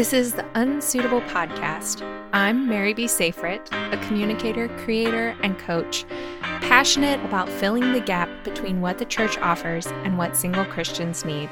This 0.00 0.14
is 0.14 0.32
the 0.32 0.46
Unsuitable 0.54 1.20
Podcast. 1.20 2.00
I'm 2.32 2.66
Mary 2.66 2.94
B. 2.94 3.04
Safrit, 3.04 3.68
a 3.92 4.06
communicator, 4.06 4.68
creator, 4.78 5.36
and 5.42 5.58
coach, 5.58 6.06
passionate 6.40 7.22
about 7.22 7.50
filling 7.50 7.92
the 7.92 8.00
gap 8.00 8.30
between 8.42 8.80
what 8.80 8.96
the 8.96 9.04
church 9.04 9.36
offers 9.36 9.88
and 9.88 10.16
what 10.16 10.38
single 10.38 10.64
Christians 10.64 11.26
need. 11.26 11.50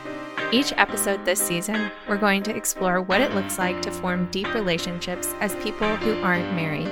Each 0.50 0.72
episode 0.78 1.26
this 1.26 1.46
season, 1.46 1.90
we're 2.08 2.16
going 2.16 2.42
to 2.44 2.56
explore 2.56 3.02
what 3.02 3.20
it 3.20 3.34
looks 3.34 3.58
like 3.58 3.82
to 3.82 3.90
form 3.90 4.30
deep 4.30 4.54
relationships 4.54 5.34
as 5.40 5.54
people 5.56 5.96
who 5.96 6.18
aren't 6.22 6.54
married. 6.54 6.88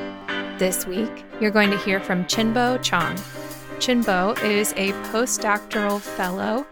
This 0.58 0.86
week, 0.86 1.24
you're 1.40 1.50
going 1.50 1.70
to 1.70 1.78
hear 1.78 2.00
from 2.00 2.26
Chinbo 2.26 2.82
Chong. 2.82 3.16
Chinbo 3.78 4.38
is 4.44 4.74
a 4.76 4.92
postdoctoral 5.08 6.02
fellow 6.02 6.66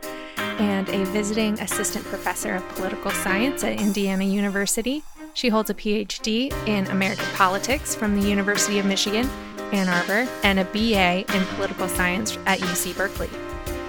and 0.58 0.88
a 0.88 1.04
visiting 1.06 1.58
assistant 1.60 2.04
professor 2.06 2.54
of 2.54 2.68
political 2.70 3.10
science 3.10 3.64
at 3.64 3.80
Indiana 3.80 4.24
University. 4.24 5.02
She 5.34 5.48
holds 5.48 5.70
a 5.70 5.74
PhD 5.74 6.52
in 6.66 6.86
American 6.88 7.26
politics 7.34 7.94
from 7.94 8.20
the 8.20 8.28
University 8.28 8.78
of 8.78 8.86
Michigan, 8.86 9.28
Ann 9.72 9.88
Arbor, 9.88 10.30
and 10.44 10.60
a 10.60 10.64
BA 10.64 11.24
in 11.34 11.44
political 11.56 11.88
science 11.88 12.38
at 12.46 12.60
UC 12.60 12.96
Berkeley. 12.96 13.28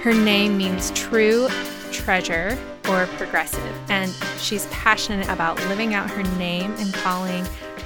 Her 0.01 0.13
name 0.13 0.57
means 0.57 0.91
true 0.91 1.47
treasure 1.91 2.57
or 2.89 3.05
progressive, 3.17 3.73
and 3.89 4.11
she's 4.39 4.65
passionate 4.67 5.27
about 5.29 5.57
living 5.67 5.93
out 5.93 6.09
her 6.09 6.23
name 6.37 6.73
and 6.77 6.93
calling 6.93 7.45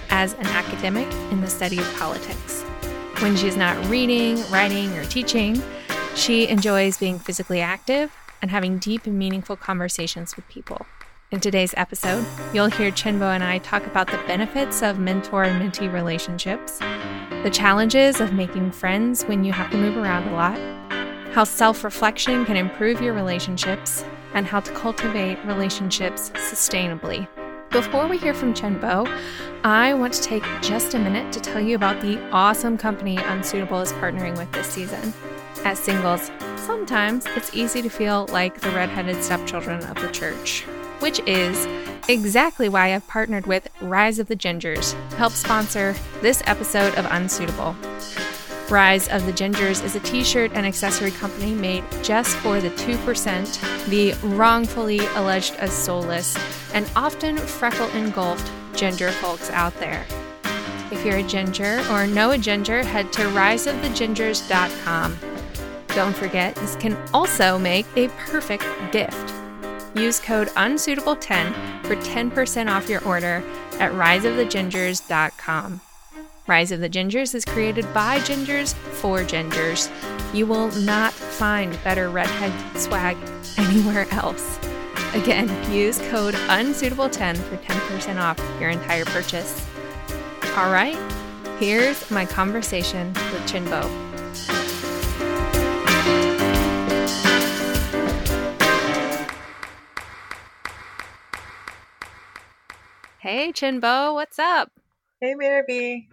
as 0.09 0.33
an 0.35 0.47
academic 0.47 1.11
in 1.31 1.41
the 1.41 1.47
study 1.47 1.79
of 1.79 1.95
politics. 1.95 2.63
When 3.21 3.35
she's 3.35 3.57
not 3.57 3.83
reading, 3.87 4.41
writing, 4.49 4.91
or 4.97 5.03
teaching, 5.05 5.61
she 6.15 6.47
enjoys 6.47 6.97
being 6.97 7.19
physically 7.19 7.59
active 7.59 8.11
and 8.41 8.51
having 8.51 8.77
deep 8.77 9.05
and 9.05 9.17
meaningful 9.17 9.55
conversations 9.55 10.35
with 10.35 10.47
people. 10.47 10.85
In 11.31 11.39
today's 11.39 11.73
episode, 11.77 12.25
you'll 12.53 12.71
hear 12.71 12.89
Chinbo 12.91 13.35
and 13.35 13.43
I 13.43 13.59
talk 13.59 13.85
about 13.85 14.07
the 14.07 14.17
benefits 14.25 14.81
of 14.81 14.97
mentor 14.97 15.43
and 15.43 15.61
mentee 15.61 15.91
relationships, 15.91 16.79
the 17.43 17.51
challenges 17.53 18.19
of 18.19 18.33
making 18.33 18.71
friends 18.71 19.23
when 19.23 19.43
you 19.43 19.53
have 19.53 19.69
to 19.71 19.77
move 19.77 19.97
around 19.97 20.27
a 20.27 20.33
lot, 20.33 20.57
how 21.33 21.43
self 21.43 21.83
reflection 21.83 22.45
can 22.45 22.57
improve 22.57 23.01
your 23.01 23.13
relationships, 23.13 24.03
and 24.33 24.45
how 24.45 24.59
to 24.59 24.71
cultivate 24.73 25.37
relationships 25.45 26.31
sustainably. 26.31 27.27
Before 27.71 28.07
we 28.07 28.17
hear 28.17 28.33
from 28.33 28.55
Chinbo, 28.55 29.07
I 29.63 29.93
want 29.93 30.13
to 30.13 30.23
take 30.23 30.43
just 30.61 30.95
a 30.95 30.99
minute 30.99 31.31
to 31.33 31.39
tell 31.39 31.61
you 31.61 31.75
about 31.75 32.01
the 32.01 32.19
awesome 32.31 32.77
company 32.77 33.17
Unsuitable 33.17 33.81
is 33.81 33.93
partnering 33.93 34.35
with 34.37 34.51
this 34.51 34.65
season. 34.65 35.13
As 35.65 35.77
singles, 35.77 36.31
sometimes 36.55 37.25
it's 37.35 37.53
easy 37.53 37.81
to 37.81 37.89
feel 37.89 38.27
like 38.31 38.61
the 38.61 38.69
redheaded 38.69 39.21
stepchildren 39.23 39.83
of 39.83 40.01
the 40.01 40.09
church, 40.09 40.61
which 40.99 41.19
is 41.27 41.67
exactly 42.07 42.69
why 42.69 42.95
I've 42.95 43.07
partnered 43.07 43.45
with 43.45 43.67
Rise 43.81 44.19
of 44.19 44.27
the 44.27 44.35
Gingers 44.35 44.91
to 45.09 45.15
help 45.17 45.33
sponsor 45.33 45.95
this 46.21 46.41
episode 46.45 46.95
of 46.95 47.05
Unsuitable. 47.11 47.75
Rise 48.69 49.09
of 49.09 49.25
the 49.25 49.33
Gingers 49.33 49.83
is 49.83 49.95
a 49.95 49.99
t 49.99 50.23
shirt 50.23 50.51
and 50.53 50.65
accessory 50.65 51.11
company 51.11 51.53
made 51.53 51.83
just 52.03 52.37
for 52.37 52.61
the 52.61 52.69
2%, 52.71 53.89
the 53.89 54.13
wrongfully 54.27 54.99
alleged 55.15 55.55
as 55.55 55.73
soulless, 55.73 56.37
and 56.73 56.89
often 56.95 57.37
freckle 57.37 57.89
engulfed 57.89 58.49
ginger 58.75 59.11
folks 59.11 59.49
out 59.49 59.77
there. 59.79 60.05
If 60.91 61.05
you're 61.05 61.17
a 61.17 61.23
ginger 61.23 61.83
or 61.91 62.07
know 62.07 62.31
a 62.31 62.37
ginger, 62.37 62.83
head 62.83 63.11
to 63.13 63.23
riseofthegingers.com 63.23 65.28
don't 65.99 66.15
forget, 66.15 66.55
this 66.55 66.77
can 66.77 66.97
also 67.13 67.59
make 67.59 67.85
a 67.97 68.07
perfect 68.07 68.63
gift. 68.93 69.33
Use 69.93 70.17
code 70.17 70.47
unsuitable10 70.49 71.83
for 71.85 71.97
10% 71.97 72.71
off 72.71 72.87
your 72.87 73.03
order 73.03 73.43
at 73.81 73.91
riseofthegingers.com. 73.91 75.81
Rise 76.47 76.71
of 76.71 76.79
the 76.79 76.89
Gingers 76.89 77.35
is 77.35 77.43
created 77.43 77.85
by 77.93 78.19
gingers 78.19 78.73
for 79.01 79.19
gingers. 79.25 79.91
You 80.33 80.45
will 80.45 80.71
not 80.71 81.11
find 81.11 81.77
better 81.83 82.09
redhead 82.09 82.53
swag 82.79 83.17
anywhere 83.57 84.07
else. 84.11 84.57
Again, 85.13 85.49
use 85.69 85.99
code 86.09 86.35
unsuitable10 86.47 87.35
for 87.35 87.57
10% 87.57 88.21
off 88.21 88.39
your 88.61 88.69
entire 88.69 89.03
purchase. 89.03 89.67
All 90.55 90.71
right, 90.71 90.97
here's 91.59 92.09
my 92.09 92.25
conversation 92.25 93.07
with 93.09 93.51
Chinbo. 93.51 94.08
Hey, 103.31 103.51
Chinbo, 103.51 104.15
what's 104.15 104.39
up? 104.39 104.71
Hey, 105.21 105.35
Mary 105.35 106.09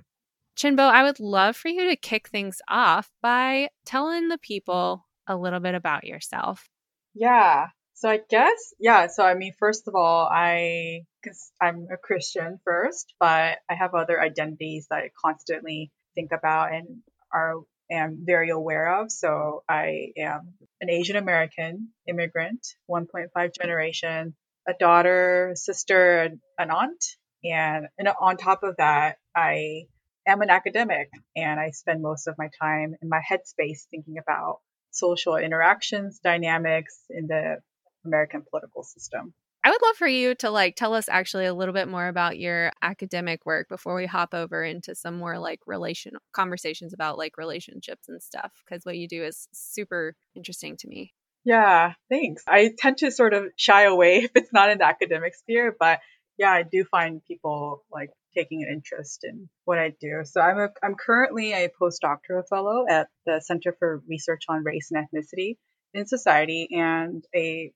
Chinbo, 0.54 0.81
I 0.81 1.03
would 1.03 1.19
love 1.19 1.56
for 1.56 1.69
you 1.69 1.88
to 1.88 1.97
kick 1.97 2.28
things 2.28 2.60
off 2.69 3.10
by 3.22 3.71
telling 3.87 4.28
the 4.28 4.37
people 4.37 5.06
a 5.27 5.34
little 5.34 5.60
bit 5.60 5.75
about 5.75 6.04
yourself. 6.04 6.69
Yeah. 7.15 7.69
So 7.94 8.10
I 8.10 8.21
guess, 8.28 8.75
yeah. 8.78 9.06
So 9.06 9.25
I 9.25 9.32
mean, 9.32 9.54
first 9.59 9.88
of 9.88 9.94
all, 9.94 10.28
I, 10.31 11.04
because 11.22 11.50
I'm 11.59 11.87
a 11.91 11.97
Christian 11.97 12.60
first, 12.66 13.15
but 13.19 13.60
I 13.71 13.75
have 13.75 13.94
other 13.94 14.21
identities 14.21 14.88
that 14.91 14.97
I 14.97 15.10
constantly 15.25 15.91
think 16.15 16.33
about 16.33 16.75
and 16.75 16.98
are 17.33 17.62
am 17.91 18.25
very 18.27 18.50
aware 18.50 19.00
of. 19.00 19.10
So 19.10 19.62
I 19.66 20.09
am 20.19 20.53
an 20.83 20.91
Asian 20.91 21.16
American 21.16 21.88
immigrant, 22.06 22.66
1.5 22.91 23.54
generation, 23.59 24.34
a 24.69 24.75
daughter, 24.78 25.53
sister, 25.54 26.31
an 26.59 26.71
aunt. 26.71 27.04
And, 27.44 27.88
and 27.99 28.09
on 28.21 28.37
top 28.37 28.62
of 28.62 28.77
that, 28.78 29.19
I 29.34 29.87
am 30.27 30.43
an 30.43 30.50
academic 30.50 31.10
and 31.37 31.60
I 31.60 31.71
spend 31.71 32.03
most 32.03 32.27
of 32.27 32.37
my 32.38 32.50
time 32.60 32.94
in 33.00 33.09
my 33.09 33.21
headspace 33.21 33.84
thinking 33.91 34.19
about 34.19 34.60
social 34.91 35.37
interactions, 35.37 36.19
dynamics 36.19 36.99
in 37.10 37.27
the 37.27 37.59
American 38.04 38.43
political 38.49 38.82
system. 38.82 39.34
I 39.62 39.71
would 39.71 39.82
love 39.82 39.97
for 39.97 40.06
you 40.06 40.37
to 40.37 40.50
like 40.50 40.77
tell 40.77 40.94
us 40.94 41.09
actually 41.09 41.47
a 41.47 41.54
little 41.54 41.75
bit 41.75 41.88
more 41.88 42.06
about 42.06 42.38
your 42.38 42.71
academic 42.83 43.44
work 43.44 43.69
before 43.69 43.97
we 43.97 44.06
hop 44.06 44.33
over 44.33 44.62
into 44.62 44.94
some 44.94 45.19
more 45.19 45.41
like 45.41 45.60
relation 45.66 46.12
conversations 46.33 46.94
about 46.94 47.19
like 47.19 47.37
relationships 47.37 48.09
and 48.09 48.22
stuff 48.22 48.53
because 48.65 48.84
what 48.84 48.97
you 48.97 49.09
do 49.09 49.25
is 49.25 49.48
super 49.53 50.15
interesting 50.37 50.77
to 50.77 50.88
me. 50.88 51.15
Yeah, 51.46 51.92
thanks. 52.10 52.42
I 52.48 52.72
tend 52.76 52.98
to 52.98 53.12
sort 53.12 53.32
of 53.32 53.44
shy 53.54 53.84
away 53.84 54.16
if 54.24 54.32
it's 54.34 54.52
not 54.52 54.68
in 54.68 54.78
the 54.78 54.84
academic 54.84 55.36
sphere, 55.36 55.74
but 55.78 56.00
yeah, 56.36 56.50
I 56.50 56.64
do 56.64 56.84
find 56.84 57.22
people 57.24 57.84
like 57.90 58.10
taking 58.36 58.64
an 58.64 58.68
interest 58.70 59.20
in 59.22 59.48
what 59.64 59.78
I 59.78 59.94
do. 60.00 60.22
So 60.24 60.40
I'm 60.40 60.58
a, 60.58 60.68
I'm 60.82 60.96
currently 60.96 61.52
a 61.52 61.70
postdoctoral 61.80 62.42
fellow 62.50 62.84
at 62.90 63.06
the 63.26 63.40
Center 63.40 63.76
for 63.78 64.02
Research 64.08 64.42
on 64.48 64.64
Race 64.64 64.90
and 64.90 65.06
Ethnicity 65.06 65.56
in 65.94 66.06
Society 66.06 66.68
and 66.72 67.24
a 67.34 67.70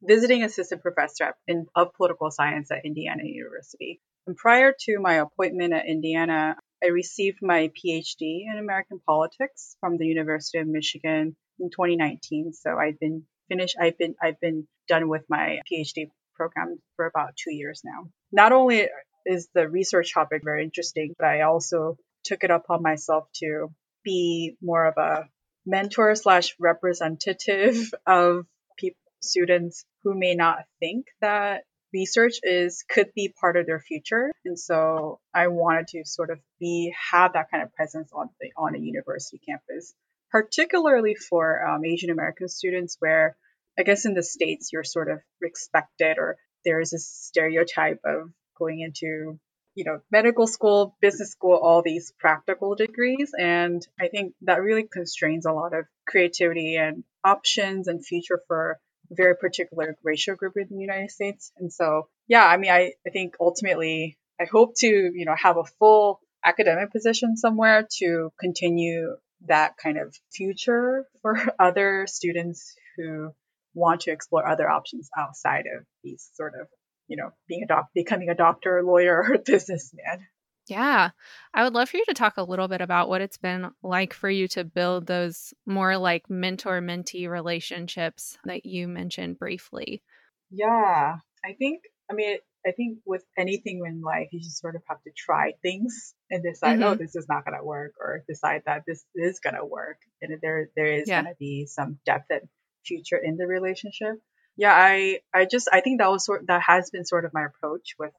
visiting 0.00 0.44
assistant 0.44 0.82
professor 0.82 1.34
in, 1.48 1.66
of 1.74 1.94
political 1.94 2.30
science 2.30 2.70
at 2.70 2.84
Indiana 2.84 3.24
University. 3.24 4.00
And 4.28 4.36
prior 4.36 4.72
to 4.82 5.00
my 5.00 5.14
appointment 5.14 5.74
at 5.74 5.86
Indiana, 5.86 6.54
I 6.80 6.88
received 6.90 7.38
my 7.42 7.70
PhD 7.76 8.44
in 8.46 8.56
American 8.56 9.00
politics 9.04 9.76
from 9.80 9.98
the 9.98 10.06
University 10.06 10.58
of 10.58 10.68
Michigan 10.68 11.34
in 11.58 11.70
2019. 11.70 12.52
So 12.52 12.76
I've 12.76 12.98
been 12.98 13.24
finished. 13.48 13.76
I've 13.80 13.98
been 13.98 14.14
I've 14.22 14.40
been 14.40 14.66
done 14.88 15.08
with 15.08 15.22
my 15.28 15.60
PhD 15.70 16.10
program 16.34 16.78
for 16.96 17.06
about 17.06 17.36
two 17.36 17.54
years 17.54 17.82
now. 17.84 18.10
Not 18.32 18.52
only 18.52 18.88
is 19.24 19.48
the 19.54 19.68
research 19.68 20.14
topic 20.14 20.42
very 20.44 20.62
interesting, 20.64 21.14
but 21.18 21.26
I 21.26 21.42
also 21.42 21.96
took 22.24 22.44
it 22.44 22.50
upon 22.50 22.82
myself 22.82 23.28
to 23.36 23.68
be 24.04 24.56
more 24.62 24.86
of 24.86 24.96
a 24.96 25.28
mentor 25.64 26.14
slash 26.14 26.54
representative 26.60 27.92
of 28.06 28.46
people, 28.78 29.00
students 29.20 29.84
who 30.04 30.16
may 30.16 30.34
not 30.34 30.58
think 30.80 31.06
that 31.20 31.64
research 31.92 32.34
is 32.42 32.84
could 32.88 33.12
be 33.14 33.32
part 33.40 33.56
of 33.56 33.64
their 33.64 33.80
future 33.80 34.30
and 34.44 34.58
so 34.58 35.18
i 35.32 35.46
wanted 35.46 35.86
to 35.86 36.04
sort 36.04 36.30
of 36.30 36.38
be 36.58 36.92
have 37.10 37.32
that 37.32 37.50
kind 37.50 37.62
of 37.62 37.72
presence 37.74 38.10
on 38.12 38.28
the 38.40 38.50
on 38.56 38.74
a 38.74 38.78
university 38.78 39.40
campus 39.48 39.94
particularly 40.36 41.14
for 41.14 41.66
um, 41.66 41.82
Asian 41.82 42.10
American 42.10 42.46
students, 42.46 42.98
where 42.98 43.38
I 43.78 43.84
guess 43.84 44.04
in 44.04 44.12
the 44.12 44.22
States 44.22 44.68
you're 44.70 44.84
sort 44.84 45.10
of 45.10 45.20
expected 45.42 46.18
or 46.18 46.36
there's 46.62 46.92
a 46.92 46.98
stereotype 46.98 48.00
of 48.04 48.30
going 48.58 48.80
into, 48.80 49.40
you 49.74 49.84
know, 49.84 50.00
medical 50.10 50.46
school, 50.46 50.94
business 51.00 51.30
school, 51.30 51.56
all 51.56 51.80
these 51.80 52.12
practical 52.18 52.74
degrees. 52.74 53.30
And 53.38 53.80
I 53.98 54.08
think 54.08 54.34
that 54.42 54.60
really 54.60 54.82
constrains 54.82 55.46
a 55.46 55.52
lot 55.52 55.72
of 55.72 55.86
creativity 56.06 56.76
and 56.76 57.02
options 57.24 57.88
and 57.88 58.04
future 58.04 58.42
for 58.46 58.78
very 59.10 59.36
particular 59.36 59.96
racial 60.04 60.36
group 60.36 60.58
in 60.58 60.66
the 60.68 60.82
United 60.82 61.10
States. 61.10 61.50
And 61.56 61.72
so, 61.72 62.08
yeah, 62.28 62.44
I 62.44 62.58
mean, 62.58 62.70
I, 62.70 62.92
I 63.06 63.10
think 63.10 63.36
ultimately 63.40 64.18
I 64.38 64.44
hope 64.44 64.74
to, 64.80 64.86
you 64.86 65.24
know, 65.24 65.34
have 65.34 65.56
a 65.56 65.64
full 65.78 66.20
academic 66.44 66.92
position 66.92 67.38
somewhere 67.38 67.88
to 68.00 68.30
continue 68.38 69.16
that 69.46 69.76
kind 69.76 69.98
of 69.98 70.14
future 70.32 71.04
for 71.22 71.36
other 71.58 72.06
students 72.06 72.74
who 72.96 73.30
want 73.74 74.02
to 74.02 74.10
explore 74.10 74.46
other 74.46 74.68
options 74.70 75.10
outside 75.16 75.64
of 75.66 75.84
these 76.02 76.30
sort 76.34 76.54
of 76.58 76.66
you 77.08 77.16
know, 77.16 77.30
being 77.48 77.62
a 77.62 77.66
doc, 77.66 77.88
becoming 77.94 78.28
a 78.28 78.34
doctor, 78.34 78.82
lawyer, 78.82 79.24
or 79.28 79.38
businessman. 79.38 80.26
Yeah. 80.68 81.10
I 81.54 81.62
would 81.62 81.74
love 81.74 81.88
for 81.88 81.96
you 81.96 82.04
to 82.06 82.14
talk 82.14 82.36
a 82.36 82.42
little 82.42 82.66
bit 82.66 82.80
about 82.80 83.08
what 83.08 83.20
it's 83.20 83.36
been 83.36 83.70
like 83.84 84.12
for 84.12 84.28
you 84.28 84.48
to 84.48 84.64
build 84.64 85.06
those 85.06 85.54
more 85.64 85.96
like 85.96 86.28
mentor 86.28 86.80
mentee 86.80 87.28
relationships 87.28 88.36
that 88.44 88.66
you 88.66 88.88
mentioned 88.88 89.38
briefly. 89.38 90.02
Yeah. 90.50 91.18
I 91.44 91.52
think, 91.52 91.82
I 92.10 92.14
mean, 92.14 92.38
I 92.66 92.72
think 92.72 92.98
with 93.06 93.24
anything 93.38 93.82
in 93.86 94.00
life, 94.00 94.28
you 94.32 94.40
just 94.40 94.60
sort 94.60 94.76
of 94.76 94.82
have 94.88 95.02
to 95.02 95.10
try 95.16 95.52
things 95.62 96.14
and 96.30 96.42
decide, 96.42 96.82
oh, 96.82 96.84
mm-hmm. 96.84 96.84
oh, 96.84 96.94
this 96.96 97.14
is 97.14 97.26
not 97.28 97.44
going 97.44 97.56
to 97.56 97.64
work, 97.64 97.92
or 98.00 98.24
decide 98.28 98.62
that 98.66 98.82
this 98.86 99.04
is 99.14 99.40
going 99.40 99.54
to 99.54 99.64
work, 99.64 99.98
and 100.20 100.38
there 100.42 100.68
there 100.76 100.92
is 100.92 101.08
yeah. 101.08 101.22
going 101.22 101.32
to 101.32 101.38
be 101.38 101.66
some 101.66 101.98
depth 102.04 102.26
and 102.30 102.48
future 102.84 103.16
in 103.16 103.36
the 103.36 103.46
relationship. 103.46 104.16
Yeah, 104.56 104.72
I 104.74 105.20
I 105.34 105.44
just 105.44 105.68
I 105.70 105.80
think 105.80 106.00
that 106.00 106.10
was 106.10 106.24
sort 106.24 106.46
that 106.46 106.62
has 106.66 106.90
been 106.90 107.04
sort 107.04 107.24
of 107.24 107.34
my 107.34 107.44
approach 107.44 107.94
with 107.98 108.12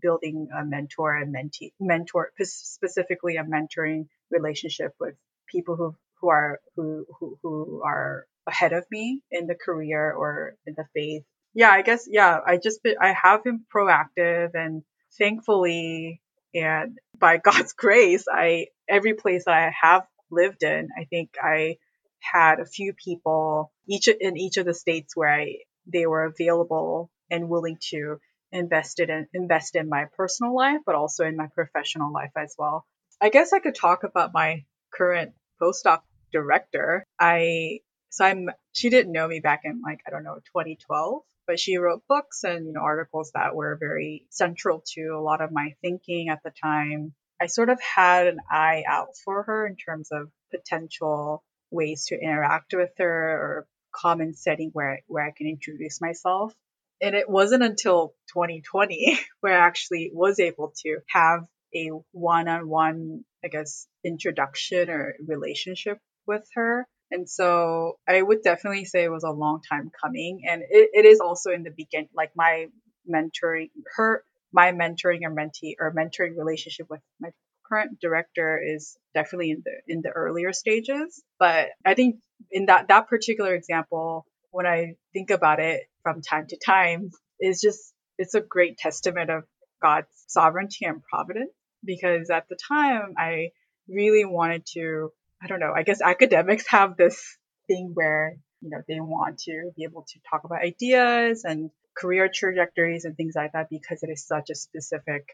building 0.00 0.48
a 0.56 0.64
mentor 0.64 1.14
and 1.14 1.34
mentee 1.34 1.72
mentor 1.78 2.32
specifically 2.40 3.36
a 3.36 3.44
mentoring 3.44 4.06
relationship 4.30 4.94
with 4.98 5.14
people 5.48 5.76
who 5.76 5.94
who 6.20 6.28
are 6.30 6.60
who 6.76 7.04
who, 7.20 7.38
who 7.42 7.82
are 7.84 8.26
ahead 8.46 8.72
of 8.72 8.84
me 8.90 9.20
in 9.30 9.46
the 9.46 9.54
career 9.54 10.12
or 10.12 10.56
in 10.66 10.74
the 10.76 10.86
faith 10.94 11.24
yeah, 11.54 11.70
I 11.70 11.82
guess, 11.82 12.08
yeah, 12.10 12.38
I 12.46 12.56
just, 12.56 12.80
I 13.00 13.12
have 13.12 13.44
been 13.44 13.64
proactive 13.74 14.50
and 14.54 14.82
thankfully, 15.18 16.20
and 16.54 16.98
by 17.18 17.36
God's 17.44 17.72
grace, 17.72 18.24
I, 18.32 18.66
every 18.88 19.14
place 19.14 19.44
that 19.46 19.54
I 19.54 19.72
have 19.80 20.04
lived 20.30 20.62
in, 20.62 20.88
I 20.98 21.04
think 21.04 21.36
I 21.42 21.76
had 22.20 22.60
a 22.60 22.66
few 22.66 22.92
people 22.92 23.72
each 23.88 24.08
in 24.08 24.36
each 24.36 24.56
of 24.56 24.64
the 24.64 24.74
states 24.74 25.16
where 25.16 25.28
I, 25.28 25.56
they 25.86 26.06
were 26.06 26.24
available 26.24 27.10
and 27.30 27.48
willing 27.48 27.78
to 27.90 28.18
invest 28.52 29.00
in, 29.00 29.26
invest 29.34 29.76
in 29.76 29.88
my 29.88 30.06
personal 30.16 30.54
life, 30.54 30.80
but 30.86 30.94
also 30.94 31.24
in 31.24 31.36
my 31.36 31.48
professional 31.54 32.12
life 32.12 32.30
as 32.36 32.54
well. 32.58 32.86
I 33.20 33.28
guess 33.28 33.52
I 33.52 33.58
could 33.58 33.74
talk 33.74 34.04
about 34.04 34.32
my 34.32 34.64
current 34.94 35.32
postdoc 35.60 36.02
director. 36.32 37.04
I, 37.18 37.80
so 38.10 38.24
I'm, 38.24 38.48
she 38.72 38.90
didn't 38.90 39.12
know 39.12 39.26
me 39.26 39.40
back 39.40 39.62
in 39.64 39.80
like, 39.82 40.00
I 40.06 40.10
don't 40.10 40.24
know, 40.24 40.36
2012 40.54 41.22
but 41.46 41.60
she 41.60 41.76
wrote 41.76 42.02
books 42.08 42.44
and 42.44 42.66
you 42.66 42.72
know 42.72 42.80
articles 42.80 43.32
that 43.34 43.54
were 43.54 43.76
very 43.78 44.26
central 44.30 44.82
to 44.94 45.10
a 45.16 45.20
lot 45.20 45.40
of 45.40 45.52
my 45.52 45.74
thinking 45.82 46.28
at 46.28 46.42
the 46.44 46.52
time. 46.62 47.14
I 47.40 47.46
sort 47.46 47.70
of 47.70 47.80
had 47.80 48.28
an 48.28 48.38
eye 48.50 48.84
out 48.86 49.16
for 49.24 49.42
her 49.42 49.66
in 49.66 49.76
terms 49.76 50.10
of 50.12 50.30
potential 50.52 51.42
ways 51.70 52.06
to 52.06 52.20
interact 52.20 52.74
with 52.76 52.90
her 52.98 53.06
or 53.08 53.66
common 53.92 54.34
setting 54.34 54.70
where 54.72 55.02
where 55.06 55.24
I 55.24 55.32
can 55.36 55.46
introduce 55.46 56.00
myself. 56.00 56.54
And 57.00 57.16
it 57.16 57.28
wasn't 57.28 57.64
until 57.64 58.14
2020 58.32 59.18
where 59.40 59.60
I 59.60 59.66
actually 59.66 60.10
was 60.12 60.38
able 60.38 60.72
to 60.84 60.98
have 61.08 61.40
a 61.74 61.90
one-on-one, 62.12 63.24
I 63.44 63.48
guess, 63.48 63.86
introduction 64.04 64.90
or 64.90 65.14
relationship 65.26 65.98
with 66.26 66.46
her. 66.54 66.86
And 67.12 67.28
so 67.28 67.98
I 68.08 68.22
would 68.22 68.42
definitely 68.42 68.86
say 68.86 69.04
it 69.04 69.10
was 69.10 69.22
a 69.22 69.30
long 69.30 69.60
time 69.70 69.90
coming. 70.02 70.42
And 70.48 70.62
it, 70.62 70.90
it 70.94 71.04
is 71.04 71.20
also 71.20 71.50
in 71.50 71.62
the 71.62 71.70
beginning, 71.70 72.08
like 72.16 72.32
my 72.34 72.68
mentoring, 73.08 73.68
her, 73.96 74.24
my 74.50 74.72
mentoring 74.72 75.20
or 75.24 75.30
mentee 75.30 75.74
or 75.78 75.92
mentoring 75.94 76.38
relationship 76.38 76.86
with 76.88 77.00
my 77.20 77.28
current 77.68 78.00
director 78.00 78.60
is 78.64 78.96
definitely 79.14 79.50
in 79.50 79.62
the 79.64 79.72
in 79.92 80.00
the 80.02 80.10
earlier 80.10 80.54
stages. 80.54 81.22
But 81.38 81.68
I 81.84 81.94
think 81.94 82.16
in 82.50 82.66
that 82.66 82.88
that 82.88 83.08
particular 83.08 83.54
example, 83.54 84.24
when 84.50 84.66
I 84.66 84.94
think 85.12 85.30
about 85.30 85.60
it 85.60 85.82
from 86.02 86.22
time 86.22 86.46
to 86.48 86.58
time, 86.64 87.10
is 87.40 87.60
just 87.60 87.92
it's 88.18 88.34
a 88.34 88.40
great 88.40 88.78
testament 88.78 89.30
of 89.30 89.44
God's 89.82 90.08
sovereignty 90.28 90.86
and 90.86 91.02
providence. 91.02 91.52
Because 91.84 92.30
at 92.30 92.48
the 92.48 92.56
time 92.68 93.14
I 93.18 93.50
really 93.88 94.24
wanted 94.24 94.64
to 94.74 95.10
I 95.42 95.48
don't 95.48 95.60
know, 95.60 95.72
I 95.74 95.82
guess 95.82 96.00
academics 96.00 96.66
have 96.68 96.96
this 96.96 97.20
thing 97.66 97.92
where, 97.94 98.36
you 98.60 98.70
know, 98.70 98.78
they 98.86 99.00
want 99.00 99.38
to 99.40 99.72
be 99.76 99.84
able 99.84 100.02
to 100.02 100.20
talk 100.30 100.44
about 100.44 100.62
ideas 100.62 101.44
and 101.44 101.70
career 101.96 102.30
trajectories 102.32 103.04
and 103.04 103.16
things 103.16 103.34
like 103.34 103.52
that 103.52 103.68
because 103.68 104.02
it 104.02 104.10
is 104.10 104.24
such 104.24 104.50
a 104.50 104.54
specific 104.54 105.24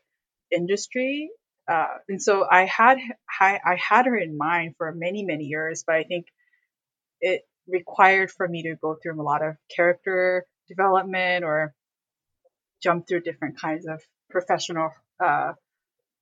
industry. 0.50 1.31
Uh, 1.70 1.99
and 2.08 2.22
so 2.22 2.46
I 2.50 2.64
had 2.64 2.99
I, 3.38 3.60
I 3.62 3.76
had 3.76 4.06
her 4.06 4.16
in 4.16 4.38
mind 4.38 4.76
for 4.78 4.90
many 4.94 5.25
many 5.25 5.44
years, 5.44 5.84
but 5.87 5.96
I 5.96 6.05
think 6.05 6.26
it 7.20 7.43
required 7.66 8.31
for 8.31 8.49
me 8.49 8.62
to 8.62 8.76
go 8.76 8.96
through 9.02 9.20
a 9.20 9.22
lot 9.22 9.44
of 9.44 9.56
character 9.75 10.46
development 10.69 11.44
or 11.44 11.75
jump 12.82 13.06
through 13.06 13.20
different 13.20 13.60
kinds 13.60 13.87
of 13.87 14.00
professional 14.31 14.90
uh, 15.22 15.52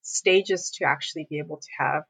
stages 0.03 0.73
to 0.79 0.87
actually 0.87 1.27
be 1.31 1.39
able 1.39 1.59
to 1.59 1.69
have 1.79 2.03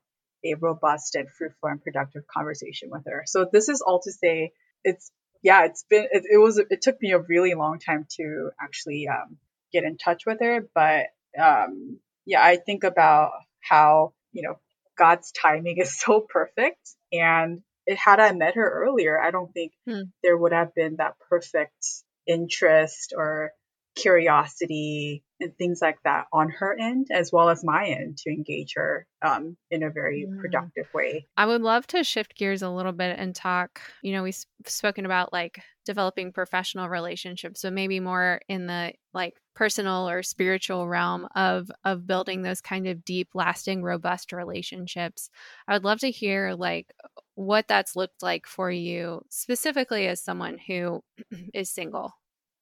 a 0.44 0.54
robust 0.54 1.14
and 1.14 1.28
fruitful 1.30 1.68
and 1.68 1.82
productive 1.82 2.24
conversation 2.26 2.90
with 2.90 3.04
her. 3.06 3.24
So 3.26 3.48
this 3.50 3.68
is 3.68 3.80
all 3.80 4.00
to 4.02 4.12
say 4.12 4.52
it's 4.84 5.10
yeah, 5.42 5.64
it's 5.64 5.84
been 5.88 6.06
it, 6.10 6.24
it 6.30 6.38
was 6.38 6.58
it 6.58 6.82
took 6.82 7.00
me 7.00 7.12
a 7.12 7.18
really 7.18 7.54
long 7.54 7.78
time 7.78 8.06
to 8.16 8.50
actually 8.60 9.08
um, 9.08 9.36
get 9.72 9.84
in 9.84 9.96
touch 9.96 10.24
with 10.26 10.38
her, 10.40 10.66
but 10.74 11.06
um, 11.40 12.00
yeah, 12.24 12.42
I 12.42 12.56
think 12.56 12.84
about 12.84 13.32
how 13.60 14.14
you 14.32 14.42
know 14.42 14.58
God's 14.98 15.32
timing 15.32 15.78
is 15.78 15.98
so 16.00 16.20
perfect, 16.20 16.88
and 17.12 17.62
it, 17.86 17.98
had 17.98 18.20
I 18.20 18.32
met 18.32 18.54
her 18.54 18.84
earlier, 18.84 19.20
I 19.20 19.30
don't 19.30 19.52
think 19.52 19.72
hmm. 19.88 20.02
there 20.22 20.36
would 20.36 20.52
have 20.52 20.74
been 20.74 20.96
that 20.96 21.14
perfect 21.28 21.86
interest 22.26 23.14
or 23.16 23.52
curiosity 23.94 25.22
and 25.40 25.56
things 25.56 25.80
like 25.82 25.98
that 26.04 26.26
on 26.32 26.50
her 26.50 26.76
end 26.78 27.08
as 27.10 27.32
well 27.32 27.48
as 27.48 27.64
my 27.64 27.86
end 27.86 28.18
to 28.18 28.30
engage 28.30 28.74
her 28.74 29.06
um, 29.22 29.56
in 29.70 29.82
a 29.82 29.90
very 29.90 30.26
productive 30.40 30.86
way. 30.94 31.26
I 31.36 31.46
would 31.46 31.62
love 31.62 31.86
to 31.88 32.04
shift 32.04 32.36
gears 32.36 32.62
a 32.62 32.70
little 32.70 32.92
bit 32.92 33.18
and 33.18 33.34
talk. 33.34 33.80
You 34.02 34.12
know, 34.12 34.22
we've 34.22 34.38
spoken 34.66 35.04
about 35.04 35.32
like 35.32 35.60
developing 35.84 36.32
professional 36.32 36.88
relationships, 36.88 37.60
so 37.60 37.70
maybe 37.70 38.00
more 38.00 38.40
in 38.48 38.66
the 38.66 38.92
like 39.12 39.34
personal 39.54 40.08
or 40.08 40.22
spiritual 40.22 40.88
realm 40.88 41.28
of 41.34 41.70
of 41.84 42.06
building 42.06 42.42
those 42.42 42.60
kind 42.60 42.86
of 42.86 43.04
deep, 43.04 43.28
lasting, 43.34 43.82
robust 43.82 44.32
relationships. 44.32 45.30
I 45.68 45.74
would 45.74 45.84
love 45.84 46.00
to 46.00 46.10
hear 46.10 46.54
like 46.54 46.92
what 47.34 47.68
that's 47.68 47.96
looked 47.96 48.22
like 48.22 48.46
for 48.46 48.70
you 48.70 49.22
specifically 49.28 50.06
as 50.06 50.22
someone 50.22 50.58
who 50.66 51.02
is 51.54 51.70
single 51.70 52.14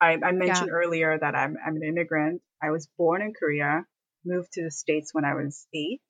I, 0.05 0.19
I 0.23 0.33
mentioned 0.33 0.69
yeah. 0.69 0.75
earlier 0.75 1.19
that 1.19 1.35
I'm, 1.35 1.57
I'm 1.65 1.77
an 1.77 1.83
immigrant. 1.83 2.43
I 2.65 2.71
was 2.71 2.89
born 2.97 3.21
in 3.21 3.35
Korea, 3.35 3.85
moved 4.25 4.53
to 4.53 4.65
the 4.65 4.71
States 4.71 5.13
when 5.13 5.25
I 5.25 5.35
was 5.35 5.67
eight, 5.75 6.01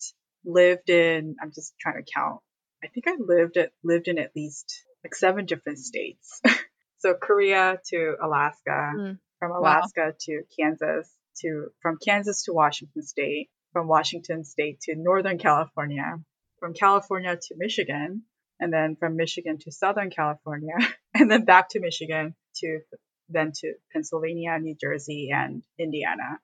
lived 0.44 0.88
in, 0.88 1.36
I'm 1.42 1.50
just 1.52 1.74
trying 1.80 2.02
to 2.02 2.10
count. 2.12 2.40
I 2.82 2.88
think 2.88 3.08
I 3.08 3.16
lived 3.18 3.56
at, 3.56 3.72
lived 3.82 4.08
in 4.08 4.18
at 4.18 4.30
least 4.36 4.84
like 5.02 5.14
seven 5.14 5.46
different 5.46 5.78
states. 5.78 6.40
so 6.98 7.14
Korea 7.14 7.80
to 7.90 8.14
Alaska, 8.22 8.92
mm. 8.96 9.18
from 9.38 9.50
Alaska 9.52 10.06
wow. 10.06 10.12
to 10.20 10.42
Kansas, 10.58 11.10
to, 11.40 11.68
from 11.82 11.98
Kansas 12.04 12.44
to 12.44 12.52
Washington 12.52 13.02
State, 13.02 13.48
from 13.72 13.88
Washington 13.88 14.44
State 14.44 14.80
to 14.82 14.94
Northern 14.96 15.38
California, 15.38 16.18
from 16.60 16.74
California 16.74 17.36
to 17.36 17.54
Michigan, 17.56 18.22
and 18.60 18.72
then 18.72 18.96
from 18.96 19.16
Michigan 19.16 19.58
to 19.58 19.72
Southern 19.72 20.10
California, 20.10 20.76
and 21.14 21.30
then 21.30 21.44
back 21.44 21.70
to 21.70 21.80
Michigan 21.80 22.36
to 22.56 22.80
then 23.28 23.52
to 23.56 23.74
Pennsylvania, 23.92 24.58
New 24.58 24.76
Jersey, 24.80 25.30
and 25.32 25.62
Indiana. 25.78 26.38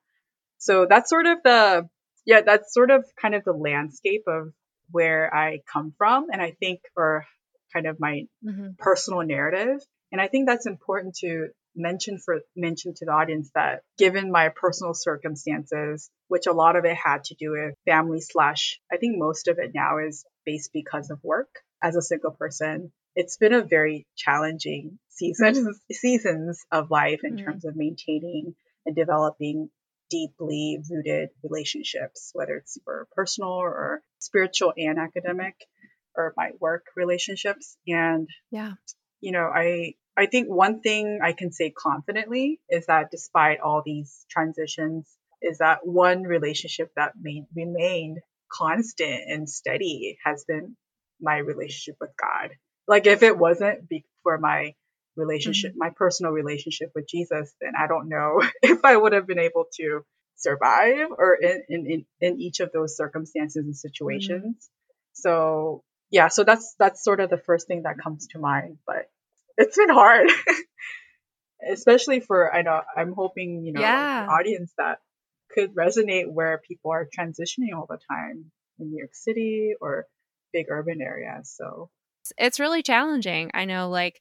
So 0.59 0.87
that's 0.89 1.11
sort 1.11 1.27
of 1.27 1.39
the, 1.43 1.89
yeah, 2.27 2.43
that's 2.43 2.73
sort 2.73 2.91
of 2.91 3.05
kind 3.21 3.35
of 3.35 3.45
the 3.45 3.53
landscape 3.53 4.25
of 4.27 4.53
where 4.91 5.35
I 5.35 5.61
come 5.73 5.95
from. 5.97 6.29
And 6.33 6.43
I 6.43 6.53
think, 6.59 6.81
or 6.97 7.25
kind 7.73 7.87
of 7.87 7.99
my 8.01 8.27
mm-hmm. 8.45 8.71
personal 8.79 9.23
narrative. 9.23 9.81
And 10.13 10.21
I 10.21 10.29
think 10.29 10.47
that's 10.47 10.67
important 10.67 11.17
to 11.21 11.49
mention 11.77 12.19
for 12.19 12.41
mention 12.57 12.95
to 12.95 13.05
the 13.05 13.13
audience 13.13 13.51
that 13.55 13.83
given 13.97 14.31
my 14.33 14.49
personal 14.49 14.93
circumstances, 14.93 16.11
which 16.29 16.47
a 16.47 16.53
lot 16.53 16.77
of 16.77 16.85
it 16.85 16.97
had 16.97 17.25
to 17.25 17.35
do 17.37 17.53
with 17.53 17.75
family 17.87 18.21
slash, 18.21 18.81
I 18.93 18.97
think 18.97 19.19
most 19.19 19.49
of 19.49 19.59
it 19.59 19.71
now 19.75 19.99
is 19.99 20.25
based 20.45 20.71
because 20.73 21.11
of 21.11 21.23
work 21.23 21.49
as 21.83 21.97
a 21.97 22.03
single 22.03 22.33
person. 22.33 22.93
It's 23.15 23.37
been 23.37 23.55
a 23.55 23.63
very 23.63 24.07
challenging 24.17 24.99
seasons 25.21 25.81
seasons 25.93 26.65
of 26.73 26.91
life 26.91 27.21
in 27.23 27.37
mm-hmm. 27.37 27.45
terms 27.45 27.65
of 27.65 27.77
maintaining 27.77 28.55
and 28.87 28.97
developing 28.97 29.69
deeply 30.09 30.81
rooted 30.91 31.29
relationships, 31.45 32.31
whether 32.35 32.57
it's 32.57 32.79
for 32.85 33.07
personal 33.15 33.51
or 33.51 34.03
spiritual 34.19 34.73
and 34.77 34.99
academic 34.99 35.55
or 36.17 36.35
my 36.37 36.51
work 36.61 36.87
relationships. 36.97 37.77
And 37.87 38.29
yeah, 38.51 38.73
you 39.21 39.33
know, 39.33 39.51
I 39.55 39.95
I 40.17 40.27
think 40.27 40.49
one 40.49 40.81
thing 40.81 41.21
I 41.23 41.33
can 41.33 41.53
say 41.53 41.71
confidently 41.71 42.61
is 42.69 42.87
that 42.87 43.11
despite 43.11 43.61
all 43.61 43.83
these 43.85 44.27
transitions, 44.29 45.07
is 45.41 45.59
that 45.59 45.87
one 45.87 46.25
relationship 46.25 46.91
that 46.97 47.13
made, 47.21 47.47
remained 47.55 48.19
constant 48.53 49.23
and 49.29 49.49
steady 49.49 50.19
has 50.25 50.45
been 50.45 50.77
my 51.21 51.39
relationship 51.39 51.97
with 52.01 52.11
God. 52.21 52.51
Like 52.89 53.07
if 53.07 53.23
it 53.23 53.39
wasn't 53.39 53.89
be- 53.89 54.05
for 54.23 54.37
my 54.39 54.75
relationship, 55.17 55.73
mm-hmm. 55.73 55.79
my 55.79 55.91
personal 55.91 56.33
relationship 56.33 56.93
with 56.95 57.09
Jesus, 57.09 57.53
then 57.61 57.73
I 57.79 57.87
don't 57.87 58.09
know 58.09 58.43
if 58.63 58.85
I 58.85 58.97
would 58.97 59.13
have 59.13 59.27
been 59.27 59.39
able 59.39 59.67
to 59.77 60.05
survive 60.37 61.09
or 61.11 61.35
in, 61.35 61.63
in, 61.69 62.07
in 62.21 62.41
each 62.41 62.61
of 62.61 62.73
those 62.73 62.97
circumstances 62.97 63.65
and 63.65 63.77
situations. 63.77 64.57
Mm-hmm. 64.57 65.13
So 65.15 65.83
yeah, 66.11 66.29
so 66.29 66.45
that's, 66.45 66.75
that's 66.79 67.05
sort 67.05 67.21
of 67.21 67.31
the 67.31 67.39
first 67.39 67.67
thing 67.67 67.83
that 67.83 67.99
comes 68.03 68.27
to 68.29 68.39
mind, 68.39 68.79
but 68.87 69.11
it's 69.57 69.77
been 69.77 69.91
hard, 69.91 70.29
especially 71.71 72.21
for, 72.21 72.53
I 72.53 72.63
know, 72.63 72.81
I'm 72.97 73.13
hoping, 73.13 73.65
you 73.65 73.73
know, 73.73 73.81
yeah. 73.81 74.27
audience 74.29 74.73
that 74.79 74.99
could 75.53 75.75
resonate 75.75 76.31
where 76.31 76.61
people 76.67 76.93
are 76.93 77.07
transitioning 77.07 77.75
all 77.77 77.87
the 77.89 77.99
time 78.11 78.51
in 78.79 78.91
New 78.91 78.99
York 78.99 79.15
City 79.15 79.75
or 79.81 80.07
big 80.53 80.67
urban 80.71 81.01
areas. 81.01 81.55
So 81.57 81.91
it's 82.39 82.61
really 82.61 82.83
challenging. 82.83 83.51
I 83.55 83.65
know, 83.65 83.89
like, 83.89 84.21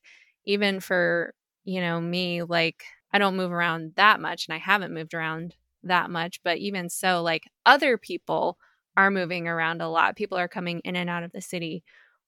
even 0.49 0.79
for, 0.79 1.33
you 1.63 1.81
know, 1.81 2.01
me, 2.01 2.43
like, 2.43 2.83
I 3.13 3.19
don't 3.19 3.37
move 3.37 3.51
around 3.51 3.93
that 3.95 4.19
much 4.19 4.47
and 4.47 4.55
I 4.55 4.59
haven't 4.59 4.93
moved 4.93 5.13
around 5.13 5.55
that 5.83 6.09
much. 6.09 6.41
But 6.43 6.57
even 6.57 6.89
so, 6.89 7.21
like, 7.21 7.43
other 7.65 7.97
people 7.97 8.57
are 8.97 9.11
moving 9.11 9.47
around 9.47 9.81
a 9.81 9.89
lot. 9.89 10.15
People 10.15 10.37
are 10.37 10.47
coming 10.47 10.81
in 10.83 10.95
and 10.95 11.09
out 11.09 11.23
of 11.23 11.31
the 11.31 11.41
city 11.41 11.83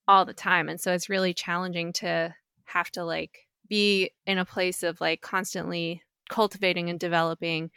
all 0.07 0.25
the 0.25 0.33
time. 0.33 0.69
And 0.69 0.79
so 0.79 0.93
it's 0.93 1.09
really 1.09 1.33
challenging 1.33 1.93
to 1.93 2.33
have 2.65 2.91
to, 2.91 3.03
like, 3.03 3.47
be 3.71 4.11
in 4.25 4.37
a 4.37 4.43
place 4.43 4.83
of 4.83 4.99
like 4.99 5.21
constantly 5.21 6.01
cultivating 6.29 6.89
and 6.89 6.99
developing 6.99 7.71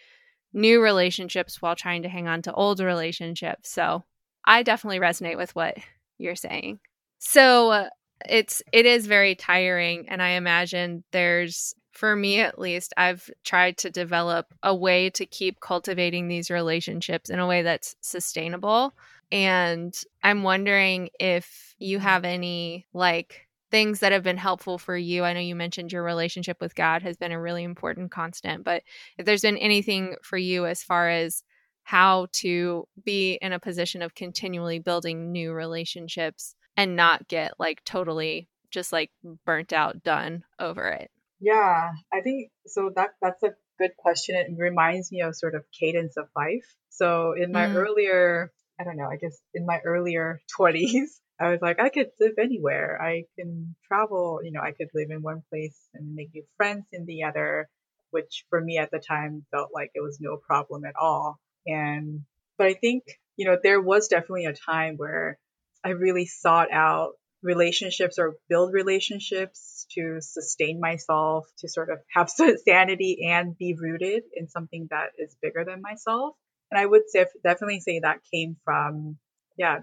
new 0.53 0.83
relationships 0.83 1.63
while 1.63 1.77
trying 1.77 2.03
to 2.03 2.09
hang 2.09 2.27
on 2.27 2.43
to 2.43 2.53
old 2.53 2.81
relationships. 2.81 3.71
So 3.71 4.03
I 4.45 4.65
definitely 4.65 4.99
resonate 4.99 5.37
with 5.37 5.55
what 5.55 5.77
you're 6.19 6.35
saying. 6.35 6.81
So 7.21 7.71
uh, 7.71 7.89
it's 8.29 8.63
it 8.73 8.87
is 8.87 9.07
very 9.07 9.35
tiring 9.35 10.09
and 10.09 10.23
I 10.23 10.31
imagine 10.31 11.05
there's 11.11 11.75
for 11.93 12.17
me 12.17 12.41
at 12.41 12.59
least 12.59 12.93
I've 12.97 13.31
tried 13.45 13.79
to 13.79 13.91
develop 13.91 14.53
a 14.63 14.75
way 14.75 15.11
to 15.11 15.27
keep 15.27 15.61
cultivating 15.61 16.29
these 16.29 16.51
relationships 16.51 17.31
in 17.31 17.39
a 17.39 17.47
way 17.47 17.63
that's 17.63 17.97
sustainable 18.01 18.95
and 19.31 19.95
I'm 20.23 20.43
wondering 20.43 21.11
if 21.19 21.75
you 21.79 21.99
have 21.99 22.25
any 22.25 22.87
like 22.93 23.47
things 23.71 24.01
that 24.01 24.13
have 24.13 24.23
been 24.23 24.37
helpful 24.37 24.79
for 24.79 24.97
you. 24.97 25.25
I 25.25 25.33
know 25.33 25.41
you 25.41 25.57
mentioned 25.57 25.91
your 25.91 26.05
relationship 26.05 26.61
with 26.61 26.77
God 26.77 27.03
has 27.03 27.17
been 27.17 27.33
a 27.33 27.41
really 27.41 27.65
important 27.65 28.13
constant, 28.13 28.63
but 28.63 28.85
if 29.19 29.27
there's 29.27 29.43
been 29.43 29.57
anything 29.57 30.15
for 30.23 30.39
you 30.39 30.67
as 30.67 30.85
far 30.85 31.09
as 31.11 31.43
how 31.83 32.29
to 32.33 32.87
be 33.05 33.35
in 33.43 33.53
a 33.53 33.59
position 33.59 34.01
of 34.01 34.15
continually 34.15 34.79
building 34.79 35.33
new 35.33 35.53
relationships 35.53 36.55
and 36.77 36.97
not 36.97 37.29
get 37.29 37.59
like 37.59 37.85
totally 37.85 38.49
just 38.71 38.93
like 38.93 39.11
burnt 39.45 39.73
out 39.73 40.03
done 40.03 40.45
over 40.59 40.89
it. 40.89 41.11
Yeah 41.41 41.91
i 42.13 42.21
think 42.21 42.51
so 42.67 42.91
that 42.97 43.11
that's 43.21 43.43
a 43.43 43.55
good 43.79 43.97
question. 43.97 44.37
It 44.37 44.49
reminds 44.57 45.11
me 45.11 45.23
of 45.23 45.35
sort 45.37 45.57
of 45.57 45.65
cadence 45.79 46.17
of 46.17 46.27
life. 46.37 46.65
So 46.91 47.33
in 47.33 47.53
my 47.53 47.67
mm. 47.67 47.75
earlier 47.75 48.53
i 48.81 48.85
don't 48.85 48.97
know 48.97 49.09
i 49.09 49.17
guess 49.17 49.39
in 49.53 49.67
my 49.67 49.81
earlier 49.85 50.41
20s 50.59 51.11
i 51.41 51.51
was 51.51 51.61
like 51.61 51.81
i 51.81 51.89
could 51.89 52.11
live 52.21 52.35
anywhere. 52.39 53.01
I 53.01 53.25
can 53.39 53.75
travel 53.87 54.41
you 54.43 54.53
know 54.53 54.61
i 54.61 54.73
could 54.73 54.89
live 54.95 55.11
in 55.11 55.23
one 55.23 55.43
place 55.51 55.79
and 55.93 56.15
make 56.15 56.31
new 56.35 56.45
friends 56.57 56.87
in 56.93 57.05
the 57.07 57.25
other 57.25 57.69
which 58.15 58.47
for 58.49 58.61
me 58.61 58.79
at 58.79 58.93
the 58.93 59.01
time 59.01 59.45
felt 59.51 59.71
like 59.75 59.91
it 59.95 60.01
was 60.01 60.19
no 60.21 60.37
problem 60.37 60.85
at 60.85 60.95
all. 60.95 61.41
And, 61.67 62.21
but 62.57 62.69
I 62.69 62.75
think, 62.75 63.03
you 63.37 63.45
know, 63.45 63.59
there 63.61 63.81
was 63.81 64.07
definitely 64.07 64.45
a 64.45 64.55
time 64.55 64.95
where 64.97 65.37
I 65.85 65.91
really 65.91 66.27
sought 66.27 66.73
out 66.73 67.13
relationships 67.43 68.19
or 68.19 68.37
build 68.49 68.73
relationships 68.73 69.87
to 69.93 70.21
sustain 70.21 70.81
myself, 70.81 71.47
to 71.59 71.69
sort 71.69 71.91
of 71.91 71.99
have 72.13 72.31
some 72.31 72.57
sanity 72.65 73.27
and 73.29 73.57
be 73.57 73.77
rooted 73.79 74.23
in 74.35 74.49
something 74.49 74.89
that 74.91 75.11
is 75.19 75.37
bigger 75.43 75.65
than 75.65 75.83
myself. 75.83 76.35
And 76.71 76.81
I 76.81 76.87
would 76.87 77.03
say, 77.09 77.27
definitely 77.45 77.81
say 77.81 78.01
that 78.01 78.21
came 78.33 78.57
from, 78.65 79.19
yeah, 79.57 79.81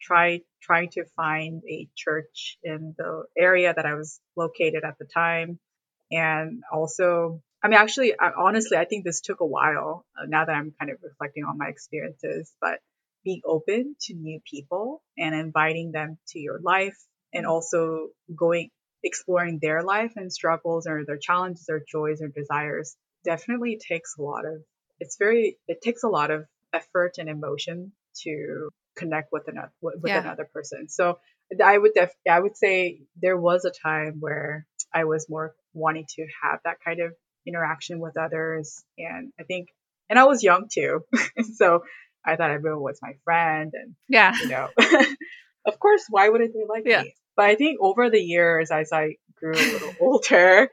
try 0.00 0.40
trying 0.62 0.88
to 0.90 1.04
find 1.16 1.62
a 1.68 1.88
church 1.94 2.58
in 2.62 2.94
the 2.96 3.24
area 3.36 3.72
that 3.74 3.86
I 3.86 3.94
was 3.94 4.20
located 4.36 4.84
at 4.84 4.98
the 4.98 5.04
time, 5.04 5.58
and 6.10 6.62
also 6.72 7.42
I 7.62 7.68
mean, 7.68 7.78
actually, 7.78 8.18
I, 8.18 8.30
honestly, 8.36 8.76
I 8.76 8.84
think 8.84 9.04
this 9.04 9.20
took 9.20 9.40
a 9.40 9.46
while 9.46 10.06
uh, 10.16 10.26
now 10.28 10.44
that 10.44 10.54
I'm 10.54 10.72
kind 10.78 10.92
of 10.92 10.98
reflecting 11.02 11.44
on 11.44 11.58
my 11.58 11.66
experiences, 11.66 12.52
but 12.60 12.78
being 13.28 13.42
open 13.44 13.94
to 14.00 14.14
new 14.14 14.40
people 14.50 15.02
and 15.18 15.34
inviting 15.34 15.92
them 15.92 16.16
to 16.28 16.38
your 16.38 16.58
life 16.62 16.96
and 17.34 17.44
mm-hmm. 17.44 17.52
also 17.52 18.08
going, 18.34 18.70
exploring 19.04 19.58
their 19.60 19.82
life 19.82 20.12
and 20.16 20.32
struggles 20.32 20.86
or 20.86 21.04
their 21.04 21.18
challenges 21.18 21.66
or 21.68 21.82
joys 21.86 22.22
or 22.22 22.28
desires 22.28 22.96
definitely 23.24 23.78
takes 23.86 24.16
a 24.18 24.22
lot 24.22 24.46
of, 24.46 24.62
it's 24.98 25.18
very, 25.18 25.58
it 25.68 25.82
takes 25.82 26.04
a 26.04 26.08
lot 26.08 26.30
of 26.30 26.46
effort 26.72 27.16
and 27.18 27.28
emotion 27.28 27.92
to 28.22 28.70
connect 28.96 29.28
with 29.30 29.46
another, 29.46 29.72
with 29.82 30.00
yeah. 30.06 30.22
another 30.22 30.48
person. 30.50 30.88
So 30.88 31.18
I 31.62 31.76
would 31.76 31.92
def, 31.94 32.10
I 32.28 32.40
would 32.40 32.56
say 32.56 33.02
there 33.20 33.36
was 33.36 33.66
a 33.66 33.70
time 33.70 34.16
where 34.20 34.66
I 34.92 35.04
was 35.04 35.28
more 35.28 35.54
wanting 35.74 36.06
to 36.16 36.26
have 36.42 36.60
that 36.64 36.78
kind 36.82 37.00
of 37.00 37.12
interaction 37.46 38.00
with 38.00 38.16
others. 38.16 38.82
And 38.96 39.34
I 39.38 39.42
think, 39.42 39.68
and 40.08 40.18
I 40.18 40.24
was 40.24 40.42
young 40.42 40.68
too. 40.72 41.04
so 41.56 41.82
I 42.28 42.36
thought 42.36 42.50
everyone 42.50 42.82
was 42.82 42.98
my 43.00 43.12
friend. 43.24 43.72
And, 43.74 43.94
yeah, 44.08 44.34
you 44.40 44.48
know, 44.48 44.68
of 45.66 45.78
course, 45.78 46.04
why 46.10 46.28
wouldn't 46.28 46.52
they 46.52 46.64
like 46.68 46.84
yeah. 46.86 47.02
me? 47.02 47.14
But 47.36 47.46
I 47.46 47.54
think 47.54 47.78
over 47.80 48.10
the 48.10 48.20
years, 48.20 48.70
as 48.70 48.92
I 48.92 49.16
grew 49.36 49.54
a 49.54 49.72
little 49.72 49.94
older 50.00 50.68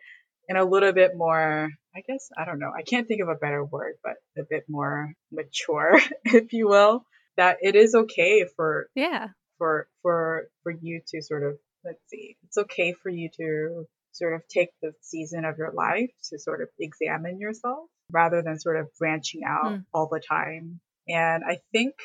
and 0.50 0.58
a 0.58 0.66
little 0.66 0.92
bit 0.92 1.16
more, 1.16 1.70
I 1.96 2.02
guess, 2.08 2.30
I 2.38 2.46
don't 2.46 2.60
know, 2.60 2.72
I 2.76 2.82
can't 2.82 3.08
think 3.08 3.22
of 3.22 3.30
a 3.30 3.36
better 3.36 3.64
word, 3.64 3.94
but 4.04 4.16
a 4.38 4.44
bit 4.50 4.66
more 4.68 5.14
mature, 5.32 6.00
if 6.26 6.54
you 6.54 6.68
will, 6.68 7.06
that 7.38 7.58
it 7.62 7.76
is 7.76 7.96
okay 7.96 8.46
for, 8.56 8.88
yeah, 8.96 9.30
for, 9.58 9.88
for, 10.02 10.50
for 10.64 10.72
you 10.72 11.02
to 11.08 11.22
sort 11.22 11.44
of, 11.44 11.58
let's 11.84 12.02
see, 12.10 12.38
it's 12.44 12.58
okay 12.58 12.94
for 12.94 13.10
you 13.10 13.30
to 13.38 13.86
sort 14.12 14.34
of 14.34 14.48
take 14.48 14.70
the 14.82 14.94
season 15.02 15.46
of 15.46 15.58
your 15.58 15.72
life 15.72 16.10
to 16.30 16.40
sort 16.40 16.62
of 16.62 16.70
examine 16.80 17.40
yourself 17.40 17.90
rather 18.12 18.42
than 18.42 18.60
sort 18.60 18.78
of 18.78 18.88
branching 18.98 19.44
out 19.44 19.66
mm. 19.66 19.86
all 19.94 20.08
the 20.12 20.20
time. 20.20 20.80
And 21.08 21.44
I 21.44 21.60
think, 21.72 21.96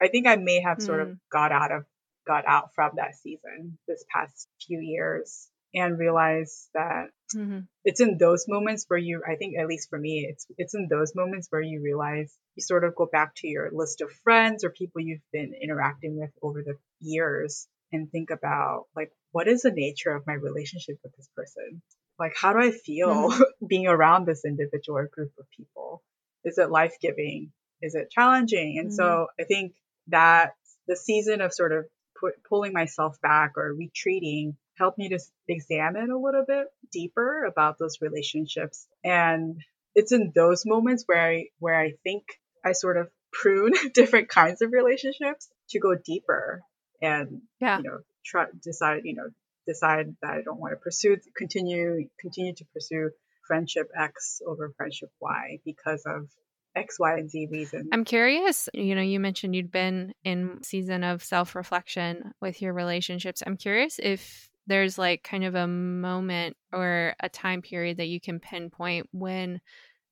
I 0.00 0.08
think 0.08 0.26
I 0.26 0.36
may 0.36 0.60
have 0.60 0.78
mm. 0.78 0.82
sort 0.82 1.00
of 1.00 1.08
hmm. 1.08 1.14
got 1.30 1.52
out 1.52 1.72
of, 1.72 1.84
got 2.26 2.44
out 2.46 2.74
from 2.74 2.92
that 2.96 3.16
season 3.16 3.78
this 3.88 4.04
past 4.12 4.48
few 4.66 4.80
years 4.80 5.48
and 5.74 5.98
realized 5.98 6.68
that 6.74 7.06
mm-hmm. 7.34 7.60
it's 7.84 8.00
in 8.00 8.18
those 8.18 8.44
moments 8.46 8.84
where 8.88 8.98
you, 8.98 9.22
I 9.26 9.36
think 9.36 9.56
at 9.58 9.66
least 9.66 9.88
for 9.88 9.98
me, 9.98 10.26
it's, 10.28 10.46
it's 10.58 10.74
in 10.74 10.88
those 10.90 11.14
moments 11.14 11.48
where 11.50 11.62
you 11.62 11.80
realize 11.82 12.32
you 12.56 12.62
sort 12.62 12.84
of 12.84 12.94
go 12.94 13.08
back 13.10 13.34
to 13.36 13.48
your 13.48 13.70
list 13.72 14.02
of 14.02 14.12
friends 14.22 14.64
or 14.64 14.70
people 14.70 15.00
you've 15.00 15.20
been 15.32 15.54
interacting 15.60 16.18
with 16.18 16.30
over 16.42 16.62
the 16.62 16.74
years 17.00 17.66
and 17.90 18.10
think 18.10 18.30
about 18.30 18.86
like 18.94 19.12
what 19.32 19.48
is 19.48 19.62
the 19.62 19.70
nature 19.70 20.10
of 20.10 20.26
my 20.26 20.34
relationship 20.34 20.96
with 21.02 21.14
this 21.16 21.28
person? 21.34 21.82
Like 22.18 22.34
how 22.36 22.52
do 22.52 22.60
I 22.60 22.70
feel 22.70 23.30
mm-hmm. 23.30 23.42
being 23.66 23.86
around 23.86 24.26
this 24.26 24.44
individual 24.44 24.98
or 24.98 25.08
group 25.12 25.32
of 25.38 25.46
people? 25.56 26.02
Is 26.44 26.58
it 26.58 26.70
life 26.70 26.96
giving? 27.00 27.52
Is 27.82 27.94
it 27.94 28.10
challenging? 28.10 28.78
And 28.78 28.88
mm-hmm. 28.88 28.94
so 28.94 29.26
I 29.38 29.44
think 29.44 29.74
that 30.08 30.54
the 30.88 30.96
season 30.96 31.40
of 31.40 31.52
sort 31.52 31.72
of 31.72 31.84
put, 32.18 32.42
pulling 32.48 32.72
myself 32.72 33.20
back 33.20 33.52
or 33.56 33.74
retreating 33.74 34.56
helped 34.78 34.98
me 34.98 35.10
to 35.10 35.18
examine 35.48 36.10
a 36.10 36.18
little 36.18 36.44
bit 36.46 36.66
deeper 36.90 37.44
about 37.44 37.78
those 37.78 37.98
relationships. 38.00 38.86
And 39.04 39.60
it's 39.94 40.12
in 40.12 40.32
those 40.34 40.64
moments 40.64 41.04
where 41.06 41.20
I, 41.20 41.46
where 41.58 41.78
I 41.78 41.92
think 42.02 42.24
I 42.64 42.72
sort 42.72 42.96
of 42.96 43.10
prune 43.32 43.72
different 43.94 44.28
kinds 44.28 44.62
of 44.62 44.72
relationships 44.72 45.48
to 45.70 45.80
go 45.80 45.94
deeper 45.94 46.62
and 47.00 47.42
yeah. 47.60 47.78
you 47.78 47.84
know 47.84 47.98
try 48.24 48.46
decide 48.62 49.02
you 49.04 49.14
know 49.14 49.28
decide 49.66 50.14
that 50.22 50.30
I 50.30 50.42
don't 50.42 50.60
want 50.60 50.72
to 50.72 50.76
pursue 50.76 51.16
continue 51.36 52.08
continue 52.18 52.54
to 52.54 52.64
pursue 52.72 53.10
friendship 53.46 53.90
X 53.98 54.40
over 54.46 54.72
friendship 54.76 55.10
Y 55.20 55.58
because 55.64 56.02
of 56.06 56.28
X, 56.74 56.98
Y, 56.98 57.18
and 57.18 57.30
Z 57.30 57.48
reasons. 57.50 57.88
I'm 57.92 58.04
curious, 58.04 58.68
you 58.72 58.94
know, 58.94 59.02
you 59.02 59.20
mentioned 59.20 59.54
you'd 59.54 59.70
been 59.70 60.14
in 60.24 60.62
season 60.62 61.04
of 61.04 61.22
self-reflection 61.22 62.32
with 62.40 62.62
your 62.62 62.72
relationships. 62.72 63.42
I'm 63.46 63.56
curious 63.56 63.98
if 64.02 64.48
there's 64.66 64.96
like 64.96 65.22
kind 65.22 65.44
of 65.44 65.54
a 65.54 65.66
moment 65.66 66.56
or 66.72 67.14
a 67.20 67.28
time 67.28 67.62
period 67.62 67.98
that 67.98 68.08
you 68.08 68.20
can 68.20 68.40
pinpoint 68.40 69.08
when 69.12 69.60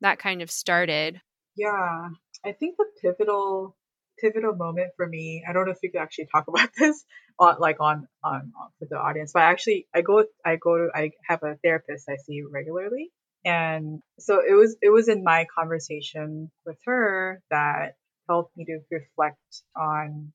that 0.01 0.19
kind 0.19 0.43
of 0.43 0.51
started. 0.51 1.21
Yeah. 1.57 2.09
I 2.45 2.53
think 2.53 2.77
the 2.77 2.87
pivotal 3.01 3.77
pivotal 4.21 4.55
moment 4.55 4.93
for 4.97 5.07
me. 5.07 5.43
I 5.49 5.53
don't 5.53 5.67
know 5.67 5.73
if 5.73 5.79
you 5.83 5.91
could 5.91 6.01
actually 6.01 6.27
talk 6.27 6.47
about 6.49 6.71
this 6.77 7.05
on 7.39 7.57
like 7.59 7.81
on 7.81 8.07
on, 8.23 8.53
on 8.61 8.69
for 8.79 8.87
the 8.89 8.97
audience, 8.97 9.33
but 9.33 9.43
I 9.43 9.51
actually 9.51 9.87
I 9.95 10.03
go 10.03 10.25
I 10.45 10.57
go 10.57 10.77
to 10.77 10.89
I 10.95 11.13
have 11.27 11.43
a 11.43 11.57
therapist 11.63 12.09
I 12.09 12.17
see 12.17 12.43
regularly, 12.43 13.11
and 13.45 14.01
so 14.19 14.41
it 14.47 14.55
was 14.55 14.77
it 14.83 14.91
was 14.91 15.09
in 15.09 15.25
my 15.25 15.47
conversation 15.59 16.51
with 16.67 16.77
her 16.85 17.43
that 17.51 17.95
helped 18.29 18.57
me 18.57 18.65
to 18.67 18.81
reflect 18.91 19.39
on 19.77 20.33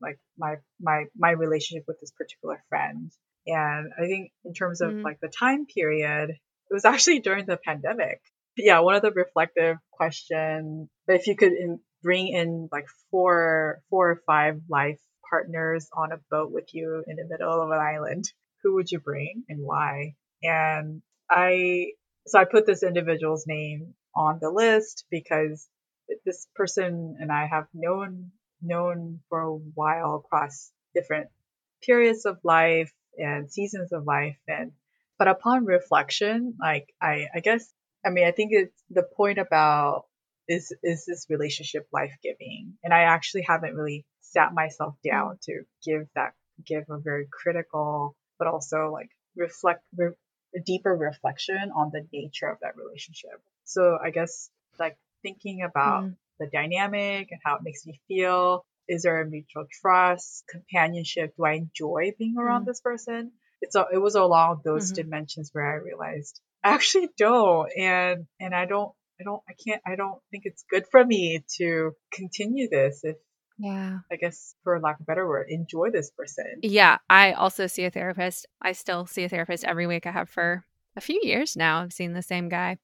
like 0.00 0.18
my 0.36 0.56
my 0.80 1.04
my 1.16 1.30
relationship 1.30 1.84
with 1.86 2.00
this 2.00 2.12
particular 2.12 2.62
friend 2.68 3.10
And 3.46 3.92
I 3.98 4.06
think 4.06 4.30
in 4.44 4.52
terms 4.52 4.80
of 4.80 4.90
mm. 4.90 5.02
like 5.02 5.18
the 5.20 5.28
time 5.28 5.66
period, 5.66 6.30
it 6.30 6.74
was 6.74 6.84
actually 6.84 7.20
during 7.20 7.46
the 7.46 7.58
pandemic. 7.64 8.20
Yeah, 8.56 8.80
one 8.80 8.94
of 8.94 9.02
the 9.02 9.12
reflective 9.12 9.76
questions, 9.92 10.88
but 11.06 11.16
if 11.16 11.26
you 11.26 11.36
could 11.36 11.52
in, 11.52 11.80
bring 12.02 12.28
in 12.28 12.68
like 12.70 12.86
four, 13.10 13.80
four 13.88 14.10
or 14.10 14.22
five 14.26 14.60
life 14.68 14.98
partners 15.30 15.88
on 15.96 16.12
a 16.12 16.18
boat 16.30 16.50
with 16.50 16.68
you 16.72 17.04
in 17.06 17.16
the 17.16 17.26
middle 17.28 17.62
of 17.62 17.70
an 17.70 17.78
island, 17.78 18.24
who 18.62 18.74
would 18.74 18.90
you 18.90 18.98
bring 18.98 19.44
and 19.48 19.60
why? 19.60 20.14
And 20.42 21.02
I, 21.30 21.92
so 22.28 22.38
I 22.38 22.44
put 22.44 22.66
this 22.66 22.82
individual's 22.82 23.46
name 23.46 23.94
on 24.14 24.38
the 24.40 24.50
list 24.50 25.04
because 25.10 25.68
this 26.24 26.46
person 26.54 27.16
and 27.20 27.30
I 27.32 27.46
have 27.46 27.66
known 27.74 28.32
known 28.60 29.20
for 29.28 29.40
a 29.40 29.54
while 29.54 30.16
across 30.16 30.72
different 30.94 31.28
periods 31.82 32.26
of 32.26 32.38
life 32.42 32.92
and 33.16 33.50
seasons 33.50 33.92
of 33.92 34.04
life. 34.04 34.38
And 34.48 34.72
but 35.18 35.28
upon 35.28 35.64
reflection 35.64 36.56
like 36.60 36.92
I 37.00 37.28
I 37.34 37.40
guess 37.40 37.72
I 38.04 38.10
mean 38.10 38.26
I 38.26 38.32
think 38.32 38.52
it's 38.52 38.82
the 38.90 39.02
point 39.02 39.38
about 39.38 40.06
is 40.48 40.72
is 40.82 41.04
this 41.06 41.26
relationship 41.28 41.86
life 41.92 42.16
giving 42.22 42.74
and 42.82 42.92
I 42.94 43.00
actually 43.02 43.42
haven't 43.42 43.74
really 43.74 44.06
sat 44.20 44.54
myself 44.54 44.94
down 45.04 45.38
to 45.42 45.62
give 45.84 46.06
that 46.14 46.32
give 46.64 46.84
a 46.90 46.98
very 46.98 47.26
critical 47.30 48.16
but 48.38 48.48
also 48.48 48.90
like 48.92 49.10
reflect 49.36 49.82
re- 49.96 50.14
deeper 50.64 50.94
reflection 50.94 51.70
on 51.74 51.90
the 51.92 52.06
nature 52.12 52.48
of 52.48 52.58
that 52.62 52.76
relationship 52.76 53.40
so 53.64 53.98
I 54.02 54.10
guess 54.10 54.50
like 54.78 54.96
thinking 55.22 55.62
about 55.62 56.04
mm. 56.04 56.16
the 56.38 56.46
dynamic 56.46 57.28
and 57.30 57.40
how 57.44 57.56
it 57.56 57.62
makes 57.62 57.86
me 57.86 58.00
feel. 58.08 58.64
Is 58.88 59.02
there 59.02 59.20
a 59.20 59.26
mutual 59.28 59.66
trust, 59.70 60.44
companionship? 60.48 61.34
Do 61.36 61.44
I 61.44 61.52
enjoy 61.52 62.12
being 62.18 62.36
around 62.38 62.62
mm. 62.62 62.66
this 62.66 62.80
person? 62.80 63.32
It's 63.60 63.74
a, 63.74 63.86
it 63.92 63.98
was 63.98 64.14
along 64.14 64.62
those 64.64 64.92
mm-hmm. 64.92 65.02
dimensions 65.02 65.50
where 65.52 65.70
I 65.70 65.76
realized 65.76 66.40
I 66.62 66.70
actually 66.70 67.10
don't, 67.18 67.68
and 67.76 68.26
and 68.40 68.54
I 68.54 68.64
don't 68.66 68.92
I 69.20 69.24
don't 69.24 69.42
I 69.48 69.52
can't 69.52 69.82
I 69.86 69.96
don't 69.96 70.20
think 70.30 70.44
it's 70.46 70.64
good 70.70 70.86
for 70.90 71.04
me 71.04 71.44
to 71.58 71.92
continue 72.12 72.68
this 72.70 73.00
if 73.02 73.16
yeah. 73.58 73.98
I 74.10 74.16
guess 74.16 74.54
for 74.62 74.80
lack 74.80 74.96
of 74.96 75.02
a 75.02 75.04
better 75.04 75.26
word, 75.26 75.46
enjoy 75.50 75.90
this 75.90 76.10
person. 76.10 76.46
Yeah. 76.62 76.98
I 77.10 77.32
also 77.32 77.66
see 77.66 77.84
a 77.84 77.90
therapist. 77.90 78.46
I 78.62 78.72
still 78.72 79.06
see 79.06 79.24
a 79.24 79.28
therapist 79.28 79.64
every 79.64 79.86
week. 79.86 80.06
I 80.06 80.12
have 80.12 80.28
for 80.28 80.64
a 80.96 81.00
few 81.00 81.20
years 81.22 81.56
now. 81.56 81.80
I've 81.80 81.92
seen 81.92 82.12
the 82.12 82.22
same 82.22 82.48
guy. 82.48 82.78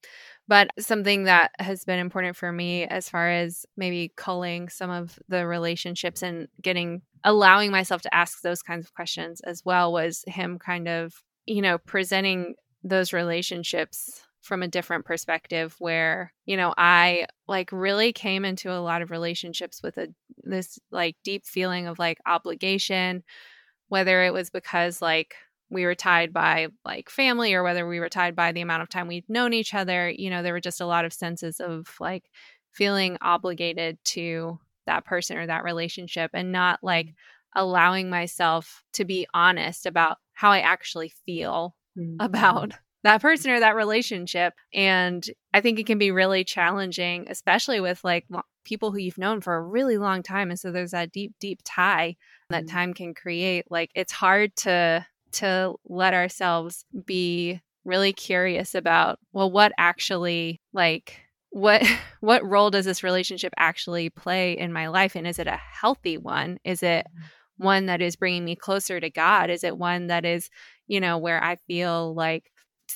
But 0.47 0.71
something 0.79 1.25
that 1.25 1.53
has 1.59 1.85
been 1.85 1.99
important 1.99 2.37
for 2.37 2.53
me 2.53 2.85
as 2.85 3.09
far 3.09 3.31
as 3.31 3.65
maybe 3.77 4.13
culling 4.17 4.69
some 4.69 4.91
of 4.91 5.19
the 5.29 5.47
relationships 5.47 6.23
and 6.23 6.49
getting 6.61 7.03
allowing 7.25 7.71
myself 7.71 8.03
to 8.03 8.15
ask 8.15 8.43
those 8.43 8.63
kinds 8.63 8.85
of 8.85 8.95
questions 8.95 9.41
as 9.41 9.65
well 9.65 9.93
was 9.93 10.25
him 10.27 10.59
kind 10.59 10.89
of, 10.89 11.23
you 11.47 11.63
know, 11.63 11.79
presenting 11.79 12.55
those 12.83 13.15
relationships 13.15 14.23
from 14.45 14.63
a 14.63 14.69
different 14.69 15.07
perspective 15.07 15.75
where 15.79 16.33
you 16.45 16.57
know 16.57 16.75
i 16.77 17.27
like 17.49 17.73
really 17.73 18.13
came 18.13 18.45
into 18.45 18.71
a 18.71 18.79
lot 18.79 19.01
of 19.01 19.11
relationships 19.11 19.83
with 19.83 19.97
a 19.97 20.07
this 20.43 20.79
like 20.93 21.17
deep 21.25 21.47
feeling 21.47 21.87
of 21.87 21.99
like 21.99 22.19
obligation 22.27 23.25
whether 23.89 24.23
it 24.23 24.33
was 24.33 24.51
because 24.51 25.01
like 25.01 25.35
we 25.71 25.87
were 25.87 25.95
tied 25.95 26.31
by 26.33 26.69
like 26.85 27.09
family 27.09 27.55
or 27.55 27.63
whether 27.63 27.89
we 27.89 27.99
were 27.99 28.11
tied 28.11 28.37
by 28.37 28.53
the 28.53 28.61
amount 28.61 28.83
of 28.83 28.89
time 28.91 29.09
we'd 29.09 29.29
known 29.31 29.55
each 29.55 29.73
other 29.73 30.11
you 30.11 30.29
know 30.29 30.43
there 30.43 30.53
were 30.53 30.61
just 30.61 30.81
a 30.81 30.87
lot 30.87 31.07
of 31.07 31.13
senses 31.13 31.59
of 31.59 31.89
like 31.99 32.25
feeling 32.71 33.17
obligated 33.23 33.97
to 34.05 34.59
that 34.87 35.07
person 35.07 35.39
or 35.39 35.47
that 35.47 35.65
relationship 35.65 36.31
and 36.35 36.53
not 36.53 36.79
like 36.83 37.07
mm-hmm. 37.07 37.63
allowing 37.63 38.11
myself 38.11 38.85
to 38.93 39.07
be 39.07 39.27
honest 39.33 39.87
about 39.87 40.19
how 40.35 40.51
i 40.51 40.61
actually 40.61 41.11
feel 41.25 41.75
mm-hmm. 41.99 42.17
about 42.21 42.75
that 43.05 43.23
person 43.23 43.53
or 43.53 43.61
that 43.61 43.77
relationship. 43.77 44.55
And 44.73 45.25
i 45.53 45.61
think 45.61 45.79
it 45.79 45.87
can 45.87 45.99
be 45.99 46.11
really 46.11 46.43
challenging 46.43 47.27
especially 47.29 47.81
with 47.81 48.03
like 48.03 48.27
people 48.65 48.91
who 48.91 48.99
you've 48.99 49.19
known 49.19 49.41
for 49.41 49.55
a 49.55 49.63
really 49.63 49.99
long 49.99 50.23
time. 50.23 50.51
And 50.51 50.59
so 50.59 50.73
there's 50.73 50.91
that 50.91 51.13
deep 51.13 51.35
deep 51.39 51.61
tie 51.65 52.17
that 52.51 52.65
mm-hmm. 52.65 52.75
time 52.77 52.95
can 52.95 53.15
create. 53.15 53.67
Like 53.71 53.91
it's 53.95 54.13
hard 54.13 54.57
to 54.57 55.07
to 55.33 55.75
let 55.87 56.15
ourselves 56.15 56.85
be 57.05 57.61
really 57.85 58.13
curious 58.13 58.75
about 58.75 59.19
well 59.33 59.51
what 59.51 59.73
actually 59.77 60.61
like 60.73 61.21
what 61.51 61.83
what 62.21 62.45
role 62.45 62.71
does 62.71 62.87
this 62.87 63.03
relationship 63.03 63.53
actually 63.57 64.11
play 64.11 64.59
in 64.59 64.73
my 64.73 64.89
life? 64.89 65.15
And 65.15 65.27
is 65.27 65.39
it 65.39 65.47
a 65.47 65.61
healthy 65.81 66.19
one? 66.19 66.59
Is 66.65 66.83
it 66.83 67.07
mm-hmm. 67.07 67.65
one 67.65 67.87
that 67.87 68.03
is 68.03 68.17
bringing 68.17 68.45
me 68.45 68.57
closer 68.57 68.99
to 68.99 69.11
god? 69.11 69.51
Is 69.51 69.63
it 69.63 69.77
one 69.77 70.09
that 70.09 70.25
is 70.25 70.51
you 70.87 71.01
know 71.01 71.17
where 71.17 71.43
i 71.43 71.57
feel 71.67 72.15
like 72.15 72.51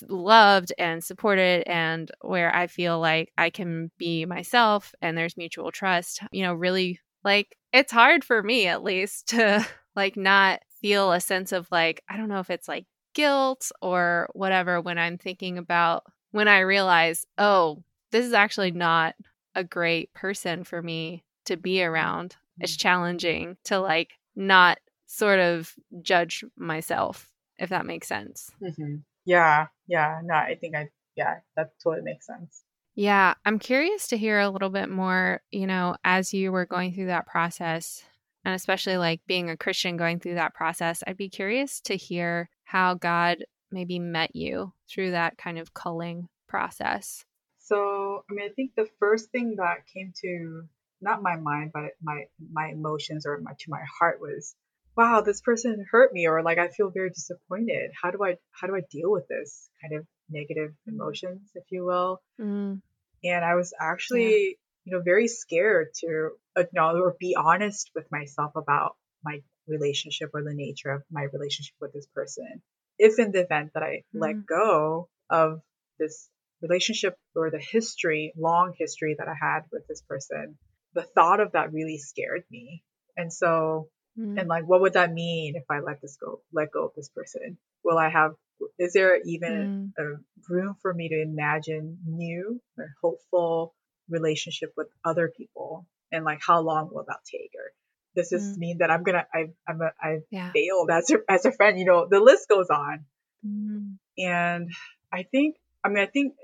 loved 0.09 0.73
and 0.79 1.03
supported 1.03 1.63
and 1.67 2.11
where 2.21 2.55
i 2.55 2.67
feel 2.67 3.01
like 3.01 3.33
i 3.39 3.51
can 3.51 3.91
be 3.99 4.25
myself 4.27 4.95
and 5.01 5.17
there's 5.17 5.37
mutual 5.37 5.71
trust 5.71 6.21
you 6.31 6.43
know 6.43 6.55
really 6.55 7.01
like 7.25 7.57
it's 7.73 7.93
hard 7.93 8.25
for 8.25 8.43
me 8.43 8.67
at 8.67 8.83
least 8.83 9.29
to 9.29 9.67
like 9.97 10.17
not 10.17 10.61
feel 10.81 11.13
a 11.13 11.21
sense 11.21 11.53
of 11.53 11.69
like, 11.71 12.03
I 12.09 12.17
don't 12.17 12.29
know 12.29 12.41
if 12.41 12.51
it's 12.51 12.69
like 12.69 12.87
guilt 13.15 13.71
or 13.83 14.29
whatever 14.33 14.81
when 14.81 14.99
I'm 14.99 15.19
thinking 15.19 15.59
about 15.59 16.05
when 16.31 16.49
I 16.49 16.61
realize, 16.61 17.27
oh, 17.37 17.83
this 18.11 18.25
is 18.25 18.33
actually 18.33 18.71
not 18.71 19.15
a 19.55 19.65
great 19.65 20.13
person 20.15 20.65
for 20.65 20.81
me 20.81 21.25
to 21.47 21.57
be 21.57 21.83
around. 21.83 22.37
It's 22.59 22.77
mm. 22.77 22.81
challenging 22.81 23.57
to 23.65 23.81
like 23.81 24.13
not 24.37 24.79
sort 25.07 25.41
of 25.41 25.75
judge 26.03 26.45
myself, 26.57 27.31
if 27.59 27.71
that 27.71 27.87
makes 27.87 28.09
sense. 28.09 28.51
Mm-hmm. 28.63 28.97
Yeah, 29.29 29.67
yeah. 29.87 30.23
No, 30.25 30.33
I 30.33 30.57
think 30.59 30.75
I, 30.75 30.89
yeah, 31.15 31.41
that 31.55 31.73
totally 31.85 32.03
makes 32.03 32.25
sense. 32.25 32.63
Yeah, 32.95 33.35
I'm 33.45 33.59
curious 33.59 34.09
to 34.09 34.17
hear 34.17 34.41
a 34.41 34.49
little 34.49 34.71
bit 34.71 34.89
more, 34.89 35.43
you 35.51 35.67
know, 35.67 35.97
as 36.03 36.33
you 36.33 36.51
were 36.51 36.65
going 36.65 36.95
through 36.95 37.09
that 37.09 37.27
process, 37.27 38.03
and 38.47 38.55
especially 38.55 38.97
like 38.97 39.21
being 39.27 39.51
a 39.51 39.57
Christian 39.57 39.99
going 39.99 40.19
through 40.19 40.37
that 40.37 40.55
process, 40.55 41.05
I'd 41.07 41.19
be 41.19 41.29
curious 41.29 41.83
to 41.83 41.95
hear 41.95 42.49
how 42.65 42.95
God 42.95 43.45
maybe 43.71 43.99
met 43.99 44.35
you 44.35 44.73
through 44.89 45.11
that 45.11 45.37
kind 45.37 45.59
of 45.59 45.75
culling 45.75 46.31
process. 46.49 47.27
So, 47.59 48.25
I 48.31 48.33
mean, 48.33 48.49
I 48.51 48.53
think 48.55 48.77
the 48.77 48.89
first 48.99 49.31
thing 49.31 49.57
that 49.59 49.87
came 49.93 50.15
to 50.23 50.63
not 51.03 51.23
my 51.23 51.37
mind, 51.37 51.73
but 51.75 51.91
my 52.03 52.25
my 52.51 52.69
emotions 52.69 53.27
or 53.27 53.39
my 53.43 53.53
to 53.53 53.71
my 53.71 53.83
heart 54.01 54.23
was, 54.23 54.55
wow, 54.99 55.23
this 55.23 55.41
person 55.41 55.87
hurt 55.91 56.13
me, 56.13 56.27
or 56.27 56.43
like 56.43 56.59
I 56.59 56.69
feel 56.69 56.91
very 56.91 57.11
disappointed. 57.11 57.93
How 58.03 58.11
do 58.11 58.19
I 58.23 58.37
how 58.51 58.67
do 58.67 58.77
I 58.77 58.83
deal 58.91 59.11
with 59.11 59.27
this 59.29 59.71
kind 59.81 59.99
of 59.99 60.07
negative 60.29 60.73
emotions, 60.87 61.51
if 61.55 61.65
you 61.71 61.87
will? 61.87 62.21
Mm. 62.41 62.83
And 63.25 63.45
I 63.45 63.55
was 63.55 63.73
actually 63.81 64.59
you 64.89 64.97
know, 64.97 65.03
very 65.03 65.29
scared 65.29 65.89
to 66.01 66.31
acknowledge 66.57 67.03
or 67.03 67.15
be 67.21 67.37
honest 67.37 67.91
with 67.95 68.11
myself 68.11 68.53
about 68.57 68.97
my 69.23 69.41
relationship 69.67 70.31
or 70.33 70.43
the 70.43 70.55
nature 70.55 70.91
of 70.91 71.03
my 71.11 71.25
relationship 71.31 71.75
with 71.79 71.93
this 71.93 72.07
person. 72.15 72.63
If 72.99 73.19
in 73.19 73.31
the 73.31 73.43
event 73.43 73.73
that 73.75 73.83
I 73.83 73.97
mm-hmm. 73.97 74.19
let 74.19 74.47
go 74.47 75.09
of 75.29 75.61
this 75.99 76.31
relationship 76.63 77.17
or 77.37 77.51
the 77.51 77.61
history, 77.61 78.33
long 78.37 78.73
history 78.79 79.15
that 79.19 79.29
I 79.29 79.35
had 79.39 79.61
with 79.71 79.87
this 79.87 80.01
person, 80.09 80.57
the 80.95 81.03
thought 81.03 81.41
of 81.41 81.53
that 81.53 81.73
really 81.73 81.99
scared 81.99 82.45
me. 82.51 82.83
And 83.15 83.31
so, 83.31 83.89
mm-hmm. 84.19 84.39
and 84.39 84.49
like, 84.49 84.65
what 84.65 84.81
would 84.81 84.95
that 84.95 85.13
mean 85.13 85.57
if 85.57 85.65
I 85.71 85.81
let 85.81 86.01
this 86.01 86.17
go, 86.17 86.41
let 86.53 86.73
go 86.73 86.87
of 86.87 86.93
this 86.97 87.09
person? 87.09 87.59
Will 87.85 87.99
I 87.99 88.09
have, 88.09 88.33
is 88.79 88.93
there 88.93 89.21
even 89.25 89.93
mm-hmm. 89.99 90.03
a 90.03 90.53
room 90.53 90.77
for 90.83 90.93
me 90.93 91.09
to 91.09 91.23
imagine 91.23 91.99
new 92.07 92.61
or 92.77 92.95
hopeful 93.03 93.75
relationship 94.09 94.73
with 94.77 94.89
other 95.05 95.33
people 95.35 95.87
and 96.11 96.25
like 96.25 96.41
how 96.47 96.61
long 96.61 96.89
will 96.93 97.05
that 97.07 97.21
take 97.25 97.53
or 97.55 97.73
does 98.17 98.31
this 98.31 98.43
mm. 98.43 98.59
mean 98.59 98.79
that 98.79 98.91
i'm 98.91 99.03
gonna 99.03 99.27
I, 99.33 99.51
i'm 99.67 99.81
a, 99.81 99.93
i 100.01 100.19
yeah. 100.31 100.51
failed 100.53 100.91
as 100.91 101.11
a, 101.11 101.19
as 101.29 101.45
a 101.45 101.53
friend 101.53 101.79
you 101.79 101.85
know 101.85 102.07
the 102.09 102.21
list 102.21 102.49
goes 102.49 102.69
on 102.71 103.05
mm. 103.47 103.97
and 104.19 104.71
i 105.13 105.23
think 105.25 105.57
i 105.85 105.89
mean 105.89 105.99
i 105.99 106.07
think 106.07 106.35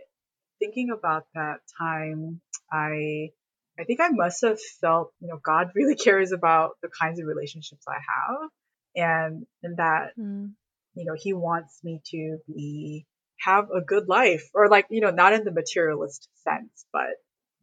thinking 0.58 0.90
about 0.90 1.26
that 1.34 1.60
time 1.78 2.40
i 2.70 3.30
i 3.78 3.84
think 3.84 4.00
i 4.00 4.08
must 4.08 4.42
have 4.42 4.60
felt 4.80 5.12
you 5.20 5.28
know 5.28 5.38
god 5.42 5.70
really 5.74 5.94
cares 6.06 6.32
about 6.32 6.72
the 6.82 6.88
kinds 7.00 7.20
of 7.20 7.26
relationships 7.26 7.84
i 7.88 7.94
have 7.94 8.50
and 8.96 9.46
and 9.62 9.76
that 9.78 10.12
mm. 10.18 10.50
you 10.94 11.04
know 11.04 11.14
he 11.16 11.32
wants 11.32 11.80
me 11.82 12.00
to 12.06 12.38
be 12.46 13.06
have 13.40 13.68
a 13.70 13.80
good 13.80 14.08
life 14.08 14.48
or 14.54 14.68
like 14.68 14.86
you 14.90 15.00
know 15.00 15.10
not 15.10 15.32
in 15.32 15.44
the 15.44 15.52
materialist 15.52 16.28
sense 16.44 16.86
but 16.92 17.10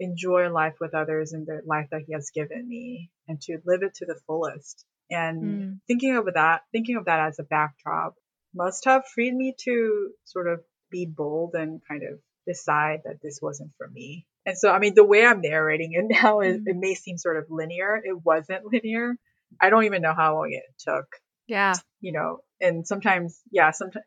enjoy 0.01 0.49
life 0.49 0.75
with 0.81 0.95
others 0.95 1.31
and 1.31 1.45
the 1.45 1.61
life 1.65 1.87
that 1.91 2.01
he 2.05 2.13
has 2.13 2.31
given 2.33 2.67
me 2.67 3.09
and 3.27 3.39
to 3.41 3.59
live 3.65 3.83
it 3.83 3.93
to 3.95 4.05
the 4.05 4.19
fullest. 4.27 4.85
And 5.09 5.43
mm. 5.43 5.79
thinking 5.87 6.17
of 6.17 6.25
that, 6.33 6.61
thinking 6.71 6.97
of 6.97 7.05
that 7.05 7.19
as 7.19 7.39
a 7.39 7.43
backdrop 7.43 8.15
must 8.53 8.85
have 8.85 9.07
freed 9.13 9.33
me 9.33 9.55
to 9.65 10.09
sort 10.25 10.47
of 10.47 10.61
be 10.89 11.05
bold 11.05 11.53
and 11.53 11.81
kind 11.87 12.03
of 12.03 12.19
decide 12.47 13.01
that 13.05 13.21
this 13.21 13.39
wasn't 13.41 13.71
for 13.77 13.87
me. 13.87 14.25
And 14.45 14.57
so, 14.57 14.71
I 14.71 14.79
mean, 14.79 14.93
the 14.95 15.03
way 15.03 15.25
I'm 15.25 15.41
narrating 15.41 15.93
it 15.93 16.05
now, 16.23 16.41
is, 16.41 16.61
it 16.65 16.75
may 16.75 16.95
seem 16.95 17.17
sort 17.17 17.37
of 17.37 17.45
linear. 17.49 18.01
It 18.03 18.17
wasn't 18.23 18.65
linear. 18.65 19.15
I 19.59 19.69
don't 19.69 19.83
even 19.85 20.01
know 20.01 20.13
how 20.15 20.35
long 20.35 20.51
it 20.51 20.63
took 20.79 21.07
Yeah. 21.47 21.73
You 21.99 22.13
know, 22.13 22.39
and 22.59 22.87
sometimes, 22.87 23.41
yeah, 23.51 23.71
sometimes 23.71 24.05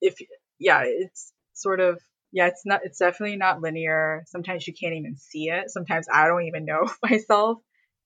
if, 0.00 0.14
yeah, 0.58 0.82
it's 0.84 1.32
sort 1.52 1.80
of, 1.80 2.00
yeah, 2.32 2.46
it's 2.46 2.62
not, 2.64 2.80
it's 2.84 2.98
definitely 2.98 3.36
not 3.36 3.60
linear. 3.60 4.24
Sometimes 4.26 4.66
you 4.66 4.74
can't 4.74 4.94
even 4.94 5.16
see 5.16 5.48
it. 5.50 5.70
Sometimes 5.70 6.06
I 6.12 6.26
don't 6.26 6.44
even 6.44 6.64
know 6.64 6.88
myself, 7.02 7.58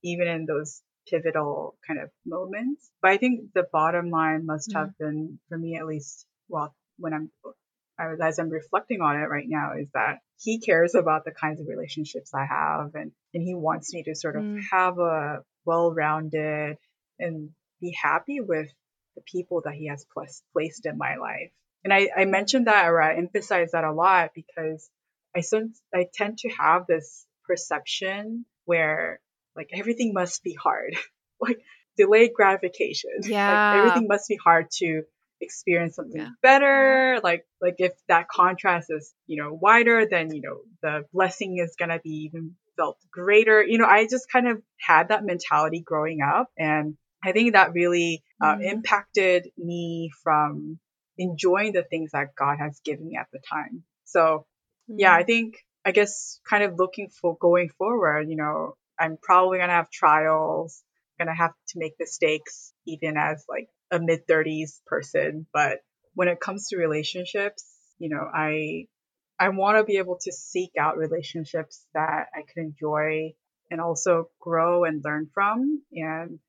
even 0.03 0.27
in 0.27 0.45
those 0.45 0.81
pivotal 1.09 1.77
kind 1.87 1.99
of 1.99 2.09
moments. 2.25 2.89
But 3.01 3.11
I 3.11 3.17
think 3.17 3.53
the 3.53 3.65
bottom 3.71 4.09
line 4.09 4.45
must 4.45 4.73
have 4.73 4.89
mm-hmm. 4.89 5.05
been, 5.05 5.39
for 5.47 5.57
me 5.57 5.77
at 5.77 5.85
least, 5.85 6.25
well, 6.47 6.75
when 6.97 7.13
I'm 7.13 7.31
as 7.99 8.39
I'm 8.39 8.49
reflecting 8.49 9.01
on 9.01 9.17
it 9.17 9.29
right 9.29 9.47
now, 9.47 9.73
is 9.79 9.89
that 9.93 10.19
he 10.39 10.59
cares 10.59 10.95
about 10.95 11.25
the 11.25 11.31
kinds 11.31 11.59
of 11.59 11.67
relationships 11.67 12.33
I 12.33 12.45
have, 12.45 12.95
and 12.95 13.11
and 13.33 13.43
he 13.43 13.55
wants 13.55 13.93
me 13.93 14.03
to 14.03 14.15
sort 14.15 14.35
of 14.35 14.43
mm. 14.43 14.61
have 14.71 14.97
a 14.99 15.43
well-rounded 15.65 16.77
and 17.19 17.49
be 17.81 17.95
happy 18.01 18.39
with 18.39 18.69
the 19.15 19.21
people 19.21 19.61
that 19.65 19.73
he 19.73 19.87
has 19.87 20.05
plus, 20.13 20.41
placed 20.53 20.85
in 20.85 20.97
my 20.97 21.17
life. 21.17 21.51
And 21.83 21.93
I, 21.93 22.09
I 22.15 22.25
mentioned 22.25 22.67
that 22.67 22.87
or 22.87 23.01
I 23.01 23.15
emphasize 23.15 23.71
that 23.71 23.83
a 23.83 23.91
lot 23.91 24.31
because 24.33 24.89
I 25.35 25.41
sense 25.41 25.81
I 25.93 26.07
tend 26.13 26.39
to 26.39 26.49
have 26.49 26.87
this 26.87 27.25
perception 27.45 28.45
where 28.65 29.19
like 29.55 29.69
everything 29.73 30.13
must 30.13 30.43
be 30.43 30.53
hard, 30.53 30.95
like 31.39 31.59
delayed 31.97 32.31
gratification. 32.33 33.11
Yeah, 33.23 33.73
like, 33.73 33.79
everything 33.79 34.07
must 34.07 34.27
be 34.27 34.37
hard 34.37 34.67
to 34.77 35.03
experience 35.41 35.95
something 35.95 36.21
yeah. 36.21 36.29
better 36.41 37.19
like 37.23 37.45
like 37.61 37.75
if 37.77 37.93
that 38.07 38.27
contrast 38.27 38.87
is 38.89 39.13
you 39.27 39.41
know 39.41 39.53
wider 39.53 40.05
then 40.09 40.33
you 40.33 40.41
know 40.41 40.59
the 40.81 41.05
blessing 41.13 41.57
is 41.57 41.75
going 41.77 41.89
to 41.89 41.99
be 42.03 42.29
even 42.31 42.55
felt 42.77 42.97
greater 43.11 43.63
you 43.63 43.77
know 43.77 43.85
i 43.85 44.05
just 44.05 44.31
kind 44.31 44.47
of 44.47 44.61
had 44.79 45.09
that 45.09 45.23
mentality 45.23 45.81
growing 45.85 46.21
up 46.21 46.49
and 46.57 46.95
i 47.23 47.31
think 47.31 47.53
that 47.53 47.73
really 47.73 48.23
uh, 48.41 48.55
mm-hmm. 48.55 48.63
impacted 48.63 49.49
me 49.57 50.11
from 50.23 50.79
enjoying 51.17 51.73
the 51.73 51.83
things 51.83 52.11
that 52.11 52.35
god 52.35 52.57
has 52.59 52.79
given 52.83 53.07
me 53.07 53.17
at 53.19 53.27
the 53.31 53.39
time 53.39 53.83
so 54.05 54.45
mm-hmm. 54.89 54.99
yeah 54.99 55.13
i 55.13 55.19
mm-hmm. 55.19 55.27
think 55.27 55.57
i 55.85 55.91
guess 55.91 56.39
kind 56.49 56.63
of 56.63 56.77
looking 56.77 57.09
for 57.09 57.37
going 57.37 57.69
forward 57.77 58.29
you 58.29 58.35
know 58.35 58.75
i'm 58.99 59.17
probably 59.21 59.57
going 59.57 59.69
to 59.69 59.75
have 59.75 59.89
trials 59.89 60.83
going 61.19 61.27
to 61.27 61.33
have 61.33 61.51
to 61.67 61.77
make 61.77 61.93
mistakes 61.99 62.73
even 62.89 63.17
as 63.17 63.45
like 63.47 63.69
a 63.91 63.99
mid 63.99 64.27
30s 64.27 64.81
person, 64.85 65.45
but 65.53 65.79
when 66.13 66.27
it 66.27 66.39
comes 66.39 66.67
to 66.69 66.77
relationships, 66.77 67.65
you 67.97 68.09
know, 68.09 68.29
I 68.33 68.87
I 69.39 69.49
want 69.49 69.77
to 69.77 69.83
be 69.83 69.97
able 69.97 70.17
to 70.21 70.31
seek 70.31 70.71
out 70.77 70.97
relationships 70.97 71.85
that 71.93 72.27
I 72.33 72.41
can 72.51 72.65
enjoy 72.65 73.33
and 73.71 73.79
also 73.79 74.29
grow 74.39 74.83
and 74.83 75.03
learn 75.03 75.29
from 75.33 75.81
and 75.93 76.39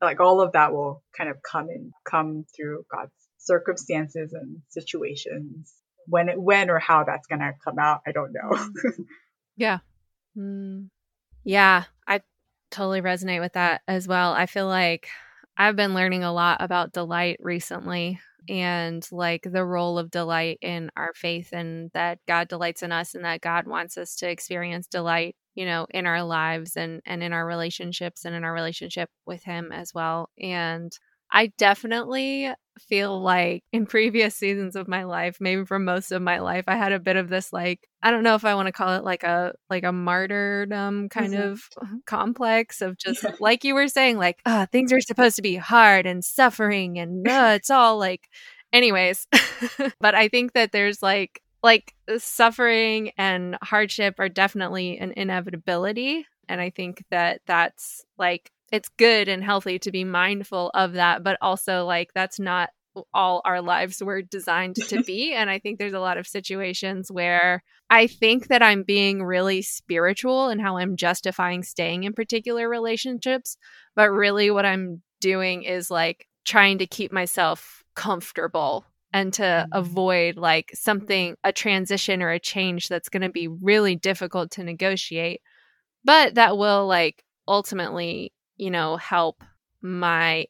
like 0.00 0.20
all 0.20 0.40
of 0.40 0.52
that 0.52 0.72
will 0.72 1.02
kind 1.16 1.28
of 1.28 1.36
come 1.42 1.68
in 1.68 1.92
come 2.04 2.46
through 2.56 2.84
God's 2.90 3.12
circumstances 3.38 4.32
and 4.32 4.62
situations. 4.68 5.74
When 6.06 6.28
it 6.28 6.40
when 6.40 6.70
or 6.70 6.78
how 6.78 7.04
that's 7.04 7.26
going 7.26 7.40
to 7.40 7.52
come 7.62 7.78
out, 7.78 8.00
I 8.06 8.12
don't 8.12 8.32
know. 8.32 8.56
yeah. 9.56 9.78
Mm. 10.36 10.88
Yeah, 11.44 11.84
I 12.06 12.20
totally 12.70 13.02
resonate 13.02 13.40
with 13.40 13.54
that 13.54 13.82
as 13.88 14.06
well. 14.08 14.32
I 14.32 14.46
feel 14.46 14.66
like 14.66 15.08
I've 15.58 15.76
been 15.76 15.94
learning 15.94 16.24
a 16.24 16.32
lot 16.32 16.62
about 16.62 16.92
delight 16.92 17.38
recently 17.40 18.20
and 18.48 19.06
like 19.12 19.42
the 19.42 19.64
role 19.64 19.98
of 19.98 20.10
delight 20.10 20.58
in 20.62 20.90
our 20.96 21.12
faith 21.14 21.50
and 21.52 21.90
that 21.94 22.20
God 22.28 22.48
delights 22.48 22.82
in 22.82 22.92
us 22.92 23.14
and 23.14 23.24
that 23.24 23.40
God 23.40 23.66
wants 23.66 23.98
us 23.98 24.14
to 24.16 24.30
experience 24.30 24.86
delight, 24.86 25.36
you 25.56 25.66
know, 25.66 25.86
in 25.90 26.06
our 26.06 26.22
lives 26.22 26.76
and 26.76 27.02
and 27.04 27.22
in 27.22 27.32
our 27.32 27.44
relationships 27.46 28.24
and 28.24 28.34
in 28.36 28.44
our 28.44 28.52
relationship 28.54 29.10
with 29.26 29.42
him 29.44 29.72
as 29.72 29.92
well. 29.92 30.30
And 30.40 30.92
I 31.30 31.48
definitely 31.58 32.52
feel 32.78 33.20
like 33.20 33.62
in 33.72 33.86
previous 33.86 34.34
seasons 34.34 34.76
of 34.76 34.88
my 34.88 35.04
life, 35.04 35.38
maybe 35.40 35.64
for 35.64 35.78
most 35.78 36.12
of 36.12 36.22
my 36.22 36.38
life, 36.38 36.64
I 36.66 36.76
had 36.76 36.92
a 36.92 36.98
bit 36.98 37.16
of 37.16 37.28
this 37.28 37.52
like 37.52 37.88
I 38.02 38.10
don't 38.10 38.22
know 38.22 38.34
if 38.34 38.44
I 38.44 38.54
want 38.54 38.66
to 38.66 38.72
call 38.72 38.94
it 38.96 39.04
like 39.04 39.24
a 39.24 39.54
like 39.68 39.84
a 39.84 39.92
martyrdom 39.92 41.08
kind 41.08 41.34
mm-hmm. 41.34 41.50
of 41.50 41.68
complex 42.06 42.80
of 42.80 42.96
just 42.96 43.22
yeah. 43.22 43.32
like 43.40 43.64
you 43.64 43.74
were 43.74 43.88
saying, 43.88 44.18
like 44.18 44.40
uh, 44.46 44.66
things 44.66 44.92
are 44.92 45.00
supposed 45.00 45.36
to 45.36 45.42
be 45.42 45.56
hard 45.56 46.06
and 46.06 46.24
suffering 46.24 46.98
and 46.98 47.26
uh, 47.28 47.52
it's 47.56 47.70
all 47.70 47.98
like 47.98 48.28
anyways. 48.72 49.26
but 50.00 50.14
I 50.14 50.28
think 50.28 50.52
that 50.54 50.72
there's 50.72 51.02
like 51.02 51.42
like 51.62 51.94
suffering 52.18 53.10
and 53.18 53.56
hardship 53.62 54.14
are 54.18 54.28
definitely 54.28 54.98
an 54.98 55.12
inevitability 55.16 56.24
and 56.48 56.60
I 56.60 56.70
think 56.70 57.04
that 57.10 57.40
that's 57.46 58.04
like 58.16 58.50
it's 58.72 58.88
good 58.98 59.28
and 59.28 59.42
healthy 59.42 59.78
to 59.80 59.90
be 59.90 60.04
mindful 60.04 60.70
of 60.74 60.94
that, 60.94 61.22
but 61.22 61.38
also 61.40 61.84
like 61.84 62.10
that's 62.14 62.38
not 62.38 62.70
all 63.14 63.42
our 63.44 63.62
lives 63.62 64.02
were 64.02 64.22
designed 64.22 64.76
to 64.76 65.02
be. 65.06 65.32
and 65.32 65.48
I 65.48 65.58
think 65.58 65.78
there's 65.78 65.92
a 65.92 66.00
lot 66.00 66.18
of 66.18 66.26
situations 66.26 67.10
where 67.10 67.62
I 67.90 68.06
think 68.06 68.48
that 68.48 68.62
I'm 68.62 68.82
being 68.82 69.22
really 69.22 69.62
spiritual 69.62 70.48
and 70.48 70.60
how 70.60 70.76
I'm 70.76 70.96
justifying 70.96 71.62
staying 71.62 72.04
in 72.04 72.12
particular 72.12 72.68
relationships. 72.68 73.56
But 73.94 74.10
really, 74.10 74.50
what 74.50 74.66
I'm 74.66 75.02
doing 75.20 75.62
is 75.62 75.90
like 75.90 76.26
trying 76.44 76.78
to 76.78 76.86
keep 76.86 77.12
myself 77.12 77.82
comfortable 77.94 78.84
and 79.12 79.32
to 79.34 79.42
mm-hmm. 79.42 79.78
avoid 79.78 80.36
like 80.36 80.70
something, 80.74 81.36
a 81.44 81.52
transition 81.52 82.22
or 82.22 82.30
a 82.30 82.40
change 82.40 82.88
that's 82.88 83.08
going 83.08 83.22
to 83.22 83.30
be 83.30 83.48
really 83.48 83.96
difficult 83.96 84.50
to 84.52 84.64
negotiate, 84.64 85.40
but 86.04 86.34
that 86.34 86.58
will 86.58 86.86
like 86.86 87.24
ultimately 87.46 88.32
you 88.58 88.70
know, 88.70 88.96
help 88.96 89.42
my, 89.80 90.46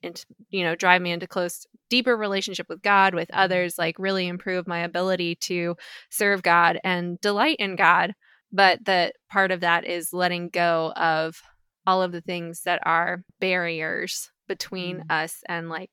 you 0.50 0.64
know, 0.64 0.74
drive 0.74 1.02
me 1.02 1.12
into 1.12 1.26
close, 1.26 1.66
deeper 1.90 2.16
relationship 2.16 2.68
with 2.68 2.82
God, 2.82 3.14
with 3.14 3.28
mm-hmm. 3.28 3.40
others, 3.40 3.78
like 3.78 3.98
really 3.98 4.26
improve 4.26 4.66
my 4.66 4.80
ability 4.80 5.36
to 5.36 5.76
serve 6.10 6.42
God 6.42 6.80
and 6.82 7.20
delight 7.20 7.56
in 7.58 7.76
God. 7.76 8.14
But 8.50 8.84
that 8.86 9.14
part 9.30 9.50
of 9.50 9.60
that 9.60 9.86
is 9.86 10.12
letting 10.12 10.48
go 10.48 10.92
of 10.96 11.40
all 11.86 12.02
of 12.02 12.12
the 12.12 12.22
things 12.22 12.62
that 12.62 12.80
are 12.84 13.22
barriers 13.40 14.30
between 14.46 14.98
mm. 14.98 15.10
us 15.10 15.42
and 15.48 15.68
like 15.68 15.90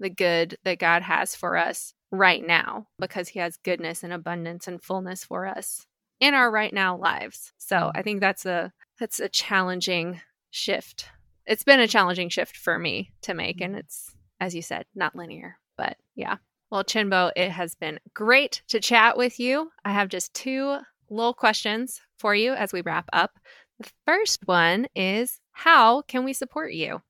the 0.00 0.10
good 0.10 0.56
that 0.64 0.78
God 0.78 1.02
has 1.02 1.36
for 1.36 1.56
us 1.56 1.94
right 2.10 2.44
now 2.44 2.86
because 2.98 3.28
he 3.28 3.38
has 3.38 3.56
goodness 3.56 4.02
and 4.02 4.12
abundance 4.12 4.66
and 4.68 4.82
fullness 4.82 5.24
for 5.24 5.46
us 5.46 5.86
in 6.20 6.34
our 6.34 6.50
right 6.50 6.72
now 6.72 6.96
lives. 6.96 7.52
So 7.58 7.76
mm. 7.76 7.92
I 7.94 8.02
think 8.02 8.20
that's 8.20 8.44
a 8.44 8.72
that's 8.98 9.20
a 9.20 9.28
challenging 9.28 10.20
shift 10.50 11.06
it's 11.46 11.64
been 11.64 11.80
a 11.80 11.88
challenging 11.88 12.28
shift 12.28 12.56
for 12.56 12.78
me 12.78 13.12
to 13.22 13.34
make 13.34 13.60
and 13.60 13.76
it's 13.76 14.14
as 14.40 14.54
you 14.54 14.62
said 14.62 14.84
not 14.94 15.16
linear 15.16 15.58
but 15.76 15.96
yeah. 16.14 16.36
Well 16.70 16.84
chinbo 16.84 17.32
it 17.36 17.50
has 17.50 17.74
been 17.74 17.98
great 18.14 18.62
to 18.68 18.80
chat 18.80 19.16
with 19.16 19.40
you. 19.40 19.70
I 19.84 19.92
have 19.92 20.08
just 20.08 20.32
two 20.34 20.78
little 21.10 21.34
questions 21.34 22.00
for 22.18 22.34
you 22.34 22.52
as 22.54 22.72
we 22.72 22.80
wrap 22.82 23.08
up. 23.12 23.38
The 23.78 23.90
first 24.06 24.40
one 24.46 24.86
is 24.94 25.40
how 25.50 26.02
can 26.02 26.24
we 26.24 26.32
support 26.32 26.72
you? 26.72 27.02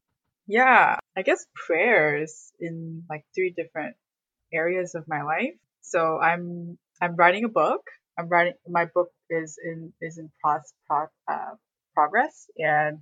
Yeah 0.46 0.96
i 1.16 1.22
guess 1.22 1.46
prayers 1.54 2.52
in 2.58 3.04
like 3.08 3.24
three 3.34 3.50
different 3.50 3.96
areas 4.52 4.94
of 4.94 5.06
my 5.08 5.22
life. 5.22 5.54
So 5.82 6.18
i'm 6.18 6.78
i'm 7.00 7.16
writing 7.16 7.44
a 7.44 7.48
book. 7.48 7.82
I'm 8.18 8.28
writing 8.28 8.54
my 8.68 8.86
book 8.86 9.10
is 9.30 9.58
in 9.64 9.92
is 10.00 10.18
in 10.18 10.30
pros, 10.40 10.72
pro, 10.86 11.06
uh, 11.28 11.54
progress 11.94 12.46
and 12.58 12.98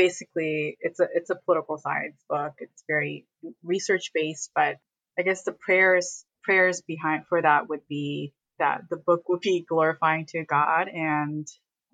basically 0.00 0.78
it's 0.80 0.98
a 0.98 1.08
it's 1.12 1.28
a 1.28 1.34
political 1.44 1.76
science 1.76 2.18
book. 2.26 2.54
It's 2.58 2.82
very 2.88 3.26
research 3.62 4.12
based, 4.14 4.50
but 4.54 4.76
I 5.18 5.22
guess 5.22 5.42
the 5.42 5.52
prayers 5.52 6.24
prayers 6.42 6.80
behind 6.80 7.26
for 7.28 7.42
that 7.42 7.68
would 7.68 7.86
be 7.86 8.32
that 8.58 8.84
the 8.88 8.96
book 8.96 9.28
would 9.28 9.40
be 9.40 9.66
glorifying 9.68 10.24
to 10.32 10.42
God 10.44 10.88
and 10.88 11.46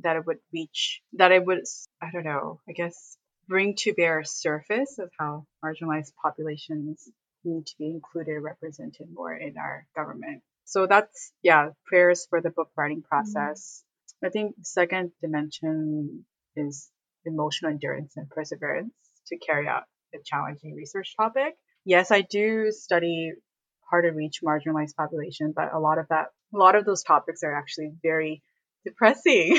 that 0.04 0.14
it 0.14 0.24
would 0.24 0.38
reach 0.52 1.02
that 1.14 1.32
it 1.32 1.44
would 1.44 1.64
I 2.00 2.10
don't 2.12 2.30
know, 2.32 2.60
I 2.68 2.72
guess 2.72 3.16
bring 3.48 3.74
to 3.78 3.92
bear 3.92 4.20
a 4.20 4.24
surface 4.24 5.00
of 5.00 5.10
how 5.18 5.46
marginalized 5.64 6.12
populations 6.22 7.08
need 7.44 7.66
to 7.66 7.74
be 7.76 7.86
included 7.86 8.38
represented 8.40 9.08
more 9.12 9.34
in 9.34 9.58
our 9.58 9.84
government. 9.96 10.42
So 10.64 10.86
that's 10.86 11.32
yeah, 11.42 11.70
prayers 11.86 12.26
for 12.30 12.40
the 12.40 12.50
book 12.50 12.70
writing 12.76 13.02
process. 13.02 13.82
Mm-hmm. 13.82 14.26
I 14.26 14.30
think 14.30 14.56
the 14.56 14.64
second 14.64 15.10
dimension 15.20 16.24
is 16.54 16.88
emotional 17.26 17.70
endurance 17.70 18.16
and 18.16 18.28
perseverance 18.30 18.92
to 19.28 19.36
carry 19.38 19.68
out 19.68 19.84
a 20.14 20.18
challenging 20.24 20.74
research 20.74 21.14
topic. 21.16 21.54
Yes, 21.84 22.10
I 22.10 22.22
do 22.22 22.70
study 22.72 23.32
hard 23.88 24.04
to 24.04 24.10
reach 24.10 24.40
marginalized 24.44 24.96
population, 24.96 25.52
but 25.54 25.72
a 25.72 25.78
lot 25.78 25.98
of 25.98 26.08
that, 26.08 26.26
a 26.54 26.58
lot 26.58 26.74
of 26.74 26.84
those 26.84 27.02
topics 27.02 27.42
are 27.42 27.54
actually 27.54 27.92
very 28.02 28.42
depressing. 28.84 29.58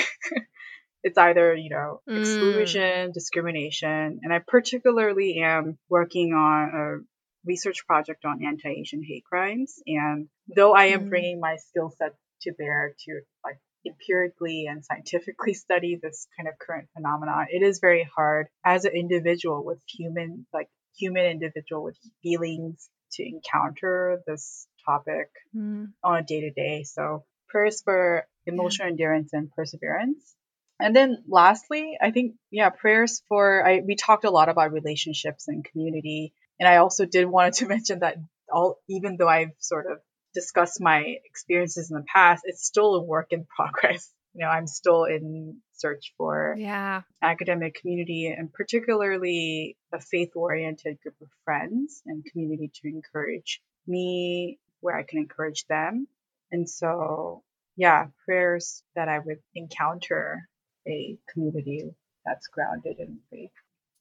it's 1.03 1.17
either, 1.17 1.55
you 1.55 1.69
know, 1.69 2.01
exclusion, 2.07 3.09
mm. 3.09 3.13
discrimination, 3.13 4.19
and 4.23 4.33
I 4.33 4.39
particularly 4.45 5.39
am 5.39 5.77
working 5.89 6.33
on 6.33 6.69
a 6.73 7.03
research 7.45 7.85
project 7.87 8.25
on 8.25 8.45
anti-Asian 8.45 9.03
hate 9.03 9.23
crimes. 9.23 9.75
And 9.87 10.27
though 10.53 10.73
I 10.73 10.87
am 10.87 11.05
mm. 11.05 11.09
bringing 11.09 11.39
my 11.39 11.55
skill 11.57 11.93
set 11.97 12.13
to 12.41 12.51
bear 12.53 12.93
to 13.05 13.21
like 13.43 13.59
empirically 13.87 14.67
and 14.67 14.83
scientifically 14.85 15.53
study 15.65 15.99
this 16.01 16.27
kind 16.37 16.47
of 16.47 16.59
current 16.59 16.87
phenomenon, 16.95 17.47
it 17.49 17.63
is 17.63 17.79
very 17.79 18.09
hard 18.15 18.47
as 18.63 18.85
an 18.85 18.93
individual 18.93 19.63
with 19.63 19.79
human, 19.87 20.45
like 20.53 20.69
human 20.97 21.25
individual 21.25 21.83
with 21.83 21.97
feelings 22.23 22.89
to 23.13 23.23
encounter 23.23 24.21
this 24.27 24.67
topic 24.85 25.29
mm. 25.55 25.87
on 26.03 26.17
a 26.17 26.23
day 26.23 26.41
to 26.41 26.51
day. 26.51 26.83
So 26.83 27.23
prayers 27.49 27.81
for 27.81 28.27
emotional 28.45 28.87
yeah. 28.87 28.91
endurance 28.91 29.33
and 29.33 29.51
perseverance. 29.51 30.35
And 30.79 30.95
then 30.95 31.23
lastly, 31.27 31.97
I 31.99 32.11
think, 32.11 32.35
yeah, 32.51 32.69
prayers 32.69 33.23
for, 33.27 33.65
I, 33.65 33.81
we 33.85 33.95
talked 33.95 34.25
a 34.25 34.29
lot 34.29 34.49
about 34.49 34.71
relationships 34.71 35.47
and 35.47 35.65
community. 35.65 36.33
And 36.59 36.67
I 36.67 36.77
also 36.77 37.05
did 37.05 37.25
want 37.25 37.55
to 37.55 37.65
mention 37.67 37.99
that 37.99 38.17
all, 38.51 38.79
even 38.87 39.17
though 39.17 39.27
I've 39.27 39.53
sort 39.59 39.87
of 39.91 39.99
discussed 40.37 40.79
my 40.79 40.99
experiences 41.25 41.89
in 41.89 41.97
the 41.97 42.03
past, 42.03 42.43
it's 42.45 42.63
still 42.63 42.93
a 42.93 43.03
work 43.03 43.27
in 43.31 43.47
progress. 43.55 44.11
You 44.35 44.41
know, 44.45 44.51
I'm 44.51 44.67
still 44.67 45.05
in 45.05 45.57
search 45.73 46.13
for 46.17 46.55
yeah 46.57 47.01
academic 47.21 47.75
community 47.81 48.27
and 48.27 48.53
particularly 48.53 49.77
a 49.93 49.99
faith 49.99 50.31
oriented 50.35 50.99
group 51.01 51.15
of 51.21 51.27
friends 51.43 52.03
and 52.05 52.23
community 52.25 52.71
to 52.75 52.87
encourage 52.87 53.61
me 53.87 54.59
where 54.81 54.95
I 54.95 55.03
can 55.03 55.19
encourage 55.19 55.65
them. 55.65 56.07
And 56.51 56.69
so, 56.69 57.41
yeah, 57.75 58.07
prayers 58.25 58.83
that 58.95 59.09
I 59.09 59.17
would 59.19 59.39
encounter 59.55 60.47
a 60.87 61.17
community 61.33 61.89
that's 62.25 62.47
grounded 62.47 62.99
in 62.99 63.17
faith. 63.31 63.51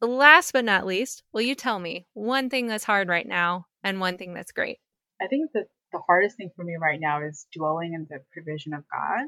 Last 0.02 0.52
but 0.52 0.66
not 0.66 0.84
least, 0.84 1.22
will 1.32 1.40
you 1.40 1.54
tell 1.54 1.78
me 1.78 2.06
one 2.12 2.50
thing 2.50 2.66
that's 2.66 2.84
hard 2.84 3.08
right 3.08 3.26
now 3.26 3.66
and 3.82 4.00
one 4.00 4.18
thing 4.18 4.34
that's 4.34 4.52
great? 4.52 4.78
I 5.20 5.28
think 5.28 5.50
that 5.54 5.68
the 5.92 6.00
hardest 6.06 6.36
thing 6.36 6.50
for 6.56 6.64
me 6.64 6.76
right 6.80 7.00
now 7.00 7.22
is 7.22 7.46
dwelling 7.52 7.94
in 7.94 8.06
the 8.08 8.20
provision 8.32 8.74
of 8.74 8.84
God 8.90 9.26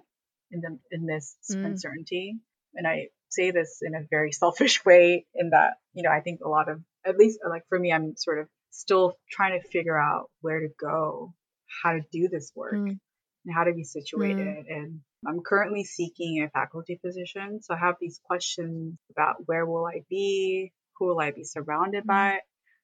in 0.51 0.61
the 0.61 0.79
in 0.91 1.07
this 1.07 1.37
mm. 1.51 1.65
uncertainty. 1.65 2.37
And 2.75 2.87
I 2.87 3.09
say 3.29 3.51
this 3.51 3.79
in 3.83 3.95
a 3.95 4.07
very 4.11 4.33
selfish 4.33 4.85
way 4.85 5.27
in 5.35 5.51
that, 5.51 5.75
you 5.95 6.03
know, 6.03 6.11
I 6.11 6.21
think 6.21 6.41
a 6.45 6.49
lot 6.49 6.69
of 6.69 6.81
at 7.05 7.17
least 7.17 7.41
like 7.49 7.65
for 7.69 7.79
me, 7.79 7.93
I'm 7.93 8.15
sort 8.17 8.41
of 8.41 8.49
still 8.71 9.15
trying 9.31 9.61
to 9.61 9.69
figure 9.69 9.99
out 9.99 10.31
where 10.41 10.61
to 10.61 10.69
go, 10.81 11.35
how 11.83 11.93
to 11.93 12.01
do 12.13 12.29
this 12.29 12.53
work, 12.55 12.75
mm. 12.75 12.99
and 13.45 13.55
how 13.55 13.65
to 13.65 13.73
be 13.73 13.85
situated. 13.85 14.47
Mm. 14.47 14.65
And 14.69 15.01
I'm 15.27 15.41
currently 15.41 15.85
seeking 15.85 16.43
a 16.43 16.51
faculty 16.51 17.01
position. 17.03 17.61
So 17.63 17.75
I 17.75 17.79
have 17.79 17.97
these 18.01 18.21
questions 18.25 18.99
about 19.11 19.37
where 19.47 19.67
will 19.67 19.87
I 19.87 20.03
be? 20.09 20.73
Who 20.99 21.07
will 21.07 21.21
I 21.21 21.31
be 21.31 21.45
surrounded 21.45 22.05
mm. 22.05 22.09
by? 22.09 22.39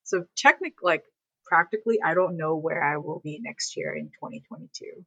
So 0.04 0.24
technically, 0.36 0.82
like 0.82 1.04
practically, 1.44 2.00
I 2.02 2.14
don't 2.14 2.36
know 2.36 2.56
where 2.56 2.82
I 2.82 2.96
will 2.98 3.20
be 3.22 3.38
next 3.42 3.76
year 3.76 3.94
in 3.94 4.06
2022. 4.06 5.04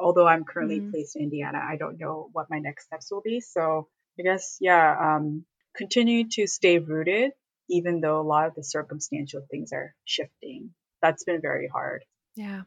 Although 0.00 0.26
I'm 0.26 0.44
currently 0.44 0.80
mm. 0.80 0.90
placed 0.90 1.16
in 1.16 1.22
Indiana, 1.22 1.60
I 1.66 1.76
don't 1.76 1.98
know 1.98 2.28
what 2.32 2.50
my 2.50 2.58
next 2.58 2.86
steps 2.86 3.10
will 3.10 3.22
be. 3.22 3.40
So 3.40 3.88
I 4.18 4.22
guess, 4.22 4.58
yeah, 4.60 4.96
um, 5.16 5.44
continue 5.74 6.28
to 6.32 6.46
stay 6.46 6.78
rooted, 6.78 7.32
even 7.70 8.00
though 8.00 8.20
a 8.20 8.22
lot 8.22 8.48
of 8.48 8.54
the 8.54 8.64
circumstantial 8.64 9.46
things 9.50 9.72
are 9.72 9.94
shifting. 10.04 10.70
That's 11.00 11.24
been 11.24 11.40
very 11.40 11.68
hard. 11.68 12.04
Yeah. 12.34 12.62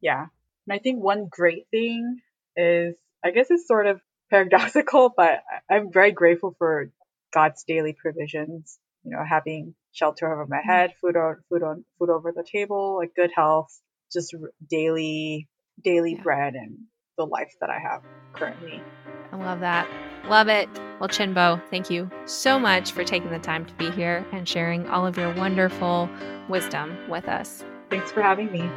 Yeah. 0.00 0.26
And 0.66 0.74
I 0.74 0.78
think 0.78 1.02
one 1.02 1.26
great 1.28 1.66
thing 1.70 2.20
is, 2.56 2.94
I 3.24 3.30
guess 3.30 3.50
it's 3.50 3.66
sort 3.66 3.86
of 3.86 4.00
paradoxical, 4.30 5.12
but 5.14 5.42
I'm 5.70 5.92
very 5.92 6.12
grateful 6.12 6.54
for 6.58 6.90
God's 7.32 7.64
daily 7.64 7.92
provisions. 7.92 8.78
You 9.04 9.12
know, 9.12 9.24
having 9.28 9.74
shelter 9.94 10.30
over 10.30 10.46
my 10.46 10.58
mm-hmm. 10.58 10.70
head, 10.70 10.92
food 11.00 11.16
on 11.16 11.36
food 11.48 11.62
on 11.62 11.84
food 11.98 12.10
over 12.10 12.32
the 12.34 12.44
table, 12.50 12.98
like 12.98 13.14
good 13.16 13.30
health, 13.34 13.68
just 14.12 14.34
daily 14.68 15.48
daily 15.82 16.12
yeah. 16.12 16.22
bread 16.22 16.54
and 16.54 16.76
the 17.16 17.24
life 17.24 17.52
that 17.60 17.70
I 17.70 17.78
have 17.78 18.02
currently. 18.32 18.82
I 19.32 19.36
love 19.36 19.60
that. 19.60 19.88
Love 20.28 20.48
it. 20.48 20.68
Well, 21.00 21.08
Chinbo, 21.08 21.60
thank 21.70 21.90
you 21.90 22.10
so 22.24 22.58
much 22.58 22.92
for 22.92 23.04
taking 23.04 23.30
the 23.30 23.38
time 23.38 23.64
to 23.66 23.74
be 23.74 23.90
here 23.90 24.24
and 24.32 24.48
sharing 24.48 24.88
all 24.88 25.06
of 25.06 25.16
your 25.16 25.34
wonderful 25.34 26.08
wisdom 26.48 26.96
with 27.08 27.28
us. 27.28 27.64
Thanks 27.90 28.10
for 28.10 28.22
having 28.22 28.50
me. 28.50 28.68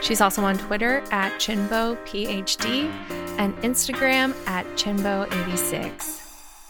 She's 0.02 0.20
also 0.20 0.44
on 0.44 0.59
Twitter 0.59 1.02
at 1.11 1.32
ChinboPhD 1.40 2.90
and 3.38 3.56
Instagram 3.59 4.35
at 4.46 4.66
Chinbo86. 4.76 6.22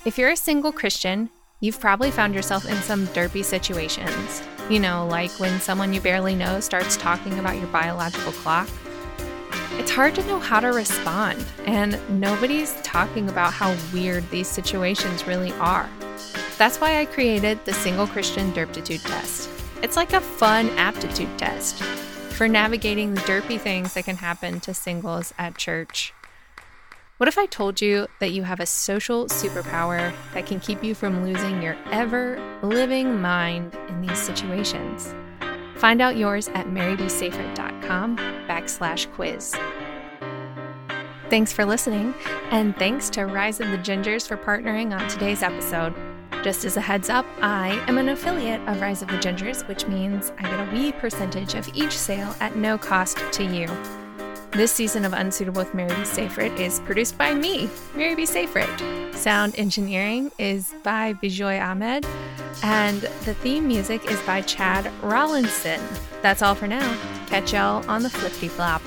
If 0.05 0.17
you're 0.17 0.31
a 0.31 0.37
single 0.37 0.71
Christian, 0.71 1.29
you've 1.59 1.81
probably 1.81 2.12
found 2.12 2.33
yourself 2.33 2.65
in 2.65 2.77
some 2.77 3.09
derpy 3.09 3.45
situations. 3.45 4.41
You 4.71 4.79
know, 4.79 5.09
like 5.09 5.33
when 5.41 5.59
someone 5.61 5.93
you 5.93 6.01
barely 6.01 6.37
know 6.37 6.61
starts 6.61 6.97
talking 6.97 7.41
about 7.41 7.57
your 7.57 7.67
biological 7.69 8.31
clock. 8.33 8.69
It's 9.73 9.91
hard 9.91 10.15
to 10.15 10.25
know 10.27 10.39
how 10.39 10.61
to 10.61 10.69
respond, 10.69 11.45
and 11.67 11.99
nobody's 12.09 12.81
talking 12.83 13.29
about 13.29 13.53
how 13.53 13.77
weird 13.93 14.31
these 14.31 14.49
situations 14.49 15.27
really 15.27 15.53
are. 15.55 15.91
That's 16.59 16.81
why 16.81 17.01
I 17.01 17.05
created 17.05 17.64
the 17.64 17.75
Single 17.75 18.07
Christian 18.07 18.53
Derptitude 18.53 19.07
Test. 19.07 19.51
It's 19.83 19.97
like 19.97 20.14
a 20.14 20.21
fun 20.21 20.71
aptitude 20.71 21.38
test 21.38 21.83
for 21.83 22.49
navigating 22.49 23.14
the 23.14 23.21
derpy 23.23 23.61
things 23.61 23.95
that 23.95 24.05
can 24.05 24.16
happen 24.16 24.61
to 24.61 24.73
singles 24.73 25.35
at 25.38 25.59
church. 25.59 26.14
What 27.19 27.29
if 27.29 27.38
I 27.38 27.47
told 27.47 27.81
you 27.81 28.09
that 28.21 28.33
you 28.33 28.42
have 28.42 28.61
a 28.61 28.66
social 28.66 29.27
superpower 29.27 30.12
that 30.35 30.45
can 30.45 30.61
keep 30.61 30.85
you 30.85 30.95
from 30.95 31.25
losing 31.25 31.62
your 31.62 31.77
ever 31.90 32.38
living 32.62 33.21
mind 33.23 33.75
in 33.88 34.03
these 34.03 34.19
situations? 34.19 35.14
Find 35.77 36.03
out 36.03 36.16
yours 36.16 36.49
at 36.49 36.66
marybsafrit.com 36.66 38.16
backslash 38.16 39.11
quiz. 39.14 39.55
Thanks 41.31 41.53
for 41.53 41.64
listening, 41.64 42.14
and 42.51 42.77
thanks 42.77 43.11
to 43.11 43.25
Rise 43.25 43.61
of 43.61 43.71
the 43.71 43.79
Gingers 43.79 44.29
for 44.29 44.37
partnering 44.37 44.99
on 44.99 45.09
today's 45.09 45.42
episode. 45.42 45.95
Just 46.42 46.64
as 46.64 46.77
a 46.77 46.81
heads 46.81 47.11
up, 47.11 47.27
I 47.42 47.83
am 47.88 47.99
an 47.99 48.09
affiliate 48.09 48.61
of 48.68 48.81
Rise 48.81 49.03
of 49.03 49.09
the 49.09 49.16
Gingers, 49.16 49.66
which 49.66 49.87
means 49.87 50.33
I 50.38 50.42
get 50.42 50.68
a 50.68 50.72
wee 50.72 50.92
percentage 50.92 51.55
of 51.55 51.68
each 51.75 51.96
sale 51.96 52.35
at 52.40 52.57
no 52.57 52.79
cost 52.79 53.18
to 53.33 53.44
you. 53.44 53.68
This 54.53 54.72
season 54.72 55.05
of 55.05 55.12
Unsuitable 55.12 55.61
with 55.62 55.75
Mary 55.75 55.90
B. 55.90 55.96
Safrit 55.96 56.59
is 56.59 56.81
produced 56.81 57.18
by 57.18 57.35
me, 57.35 57.68
Mary 57.94 58.14
B. 58.14 58.22
Safrit. 58.22 59.14
Sound 59.14 59.55
engineering 59.59 60.31
is 60.38 60.75
by 60.83 61.12
Bijoy 61.14 61.61
Ahmed, 61.62 62.07
and 62.62 63.03
the 63.25 63.35
theme 63.35 63.66
music 63.68 64.11
is 64.11 64.20
by 64.22 64.40
Chad 64.42 64.85
Rollinson. 65.03 65.81
That's 66.22 66.42
all 66.42 66.55
for 66.55 66.66
now. 66.66 66.96
Catch 67.27 67.53
y'all 67.53 67.85
on 67.90 68.03
the 68.03 68.11
flippy 68.11 68.49
flop. 68.49 68.83